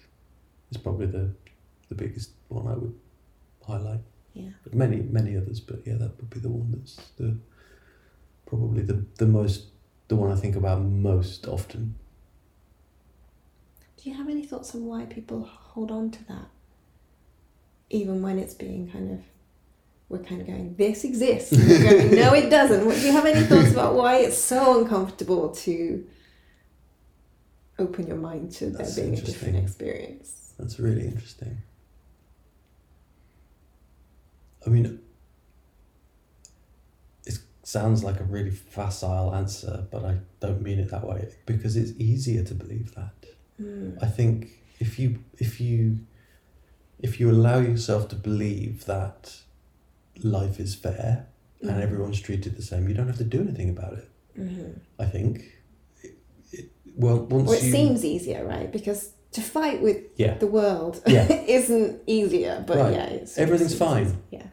[0.72, 1.26] Is probably the
[1.90, 2.96] the biggest one I would
[3.68, 4.04] highlight.
[4.34, 4.52] Yeah.
[4.64, 7.36] But many, many others, but yeah, that would be the one that's the
[8.46, 9.60] probably the, the most
[10.08, 11.96] the one I think about most often.
[14.02, 16.48] Do you have any thoughts on why people hold on to that?
[17.92, 19.20] Even when it's being kind of,
[20.10, 21.56] we're kind of going, this exists.
[21.56, 22.90] Going, no, it doesn't.
[22.90, 26.08] Do you have any thoughts about why it's so uncomfortable to
[27.78, 30.54] open your mind to there being a different experience?
[30.58, 31.62] That's really interesting.
[34.66, 35.00] I mean,
[37.26, 41.76] it sounds like a really facile answer, but I don't mean it that way because
[41.78, 43.12] it's easier to believe that.
[43.62, 43.98] Mm.
[44.02, 44.50] I think
[44.80, 46.00] if you if you
[47.00, 49.36] if you allow yourself to believe that
[50.24, 51.28] life is fair
[51.62, 51.82] and Mhm.
[51.82, 54.08] everyone's treated the same, you don't have to do anything about it.
[54.38, 54.80] Mhm.
[55.00, 55.32] I think.
[56.04, 56.14] It,
[56.52, 58.72] it, well, once Or it you seems easier, right?
[58.72, 60.38] Because to fight with Yeah.
[60.38, 61.28] the world Yeah.
[61.60, 62.94] isn't easier, but Right.
[62.94, 64.18] yeah, it's Everything's it's- fine.
[64.32, 64.48] Yeah.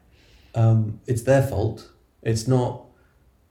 [0.54, 1.90] Um, it's their fault.
[2.22, 2.84] It's not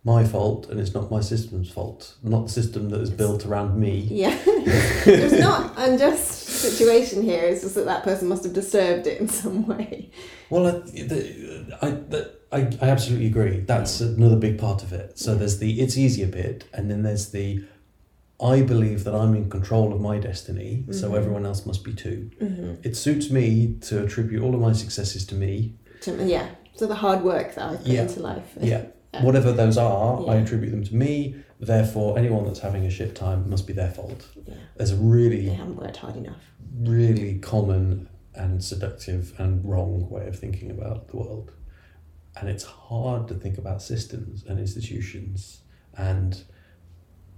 [0.08, 2.16] my fault, and it's not my system's fault.
[2.24, 4.08] Not the system that is built around me.
[4.10, 4.38] Yeah.
[4.45, 7.43] it's not unjust situation here.
[7.43, 10.10] It's just that that person must have disturbed it in some way.
[10.49, 10.72] Well, I,
[11.12, 13.60] the, I, the, I, I absolutely agree.
[13.60, 15.20] That's another big part of it.
[15.20, 15.39] So Yeah.
[15.39, 17.66] there's the it's easier bit, and then there's the
[18.39, 21.18] I believe that I'm in control of my destiny, so Mhm.
[21.20, 22.30] everyone else must be too.
[22.41, 22.72] Mm-hmm.
[22.88, 25.74] It suits me to attribute all of my successes to me.
[26.01, 26.47] To, yeah.
[26.76, 28.03] So the hard work that I put Yeah.
[28.03, 28.49] into life.
[28.62, 28.84] Yeah.
[29.20, 29.26] Yeah.
[29.26, 31.36] Whatever those are, I attribute them to me.
[31.59, 34.28] Therefore, anyone that's having a shit time must be their fault.
[34.45, 34.53] Yeah.
[34.76, 36.38] There's a really They haven't worked hard enough.
[36.80, 41.51] really common and seductive and wrong way of thinking about the world.
[42.39, 45.61] And it's hard to think about systems and institutions
[45.97, 46.39] and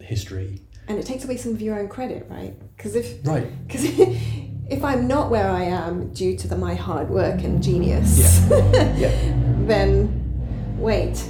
[0.01, 0.61] history.
[0.89, 2.53] And it takes away some of your own credit, right?
[2.75, 3.47] Because if Right.
[3.67, 3.86] Because
[4.69, 8.93] if I'm not where I am due to the, my hard work and genius, yeah.
[8.97, 9.34] Yeah.
[9.65, 11.23] then wait,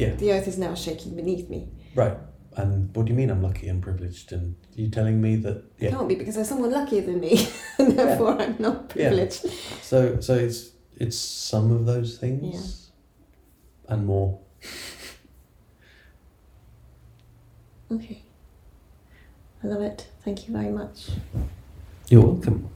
[0.00, 0.14] Yeah.
[0.14, 1.68] the earth is now shaking beneath me.
[1.94, 2.16] Right.
[2.56, 4.32] And what do you mean I'm lucky and privileged?
[4.32, 5.90] And you telling me that It yeah.
[5.90, 7.48] can't be because there's someone luckier than me,
[7.78, 9.44] and therefore I'm not privileged.
[9.44, 9.50] Yeah.
[9.82, 12.90] So so it's it's some of those things
[13.88, 14.38] and more.
[17.92, 18.22] Okay.
[19.62, 20.08] I love it.
[20.24, 21.10] Thank you very much.
[22.08, 22.70] You're welcome.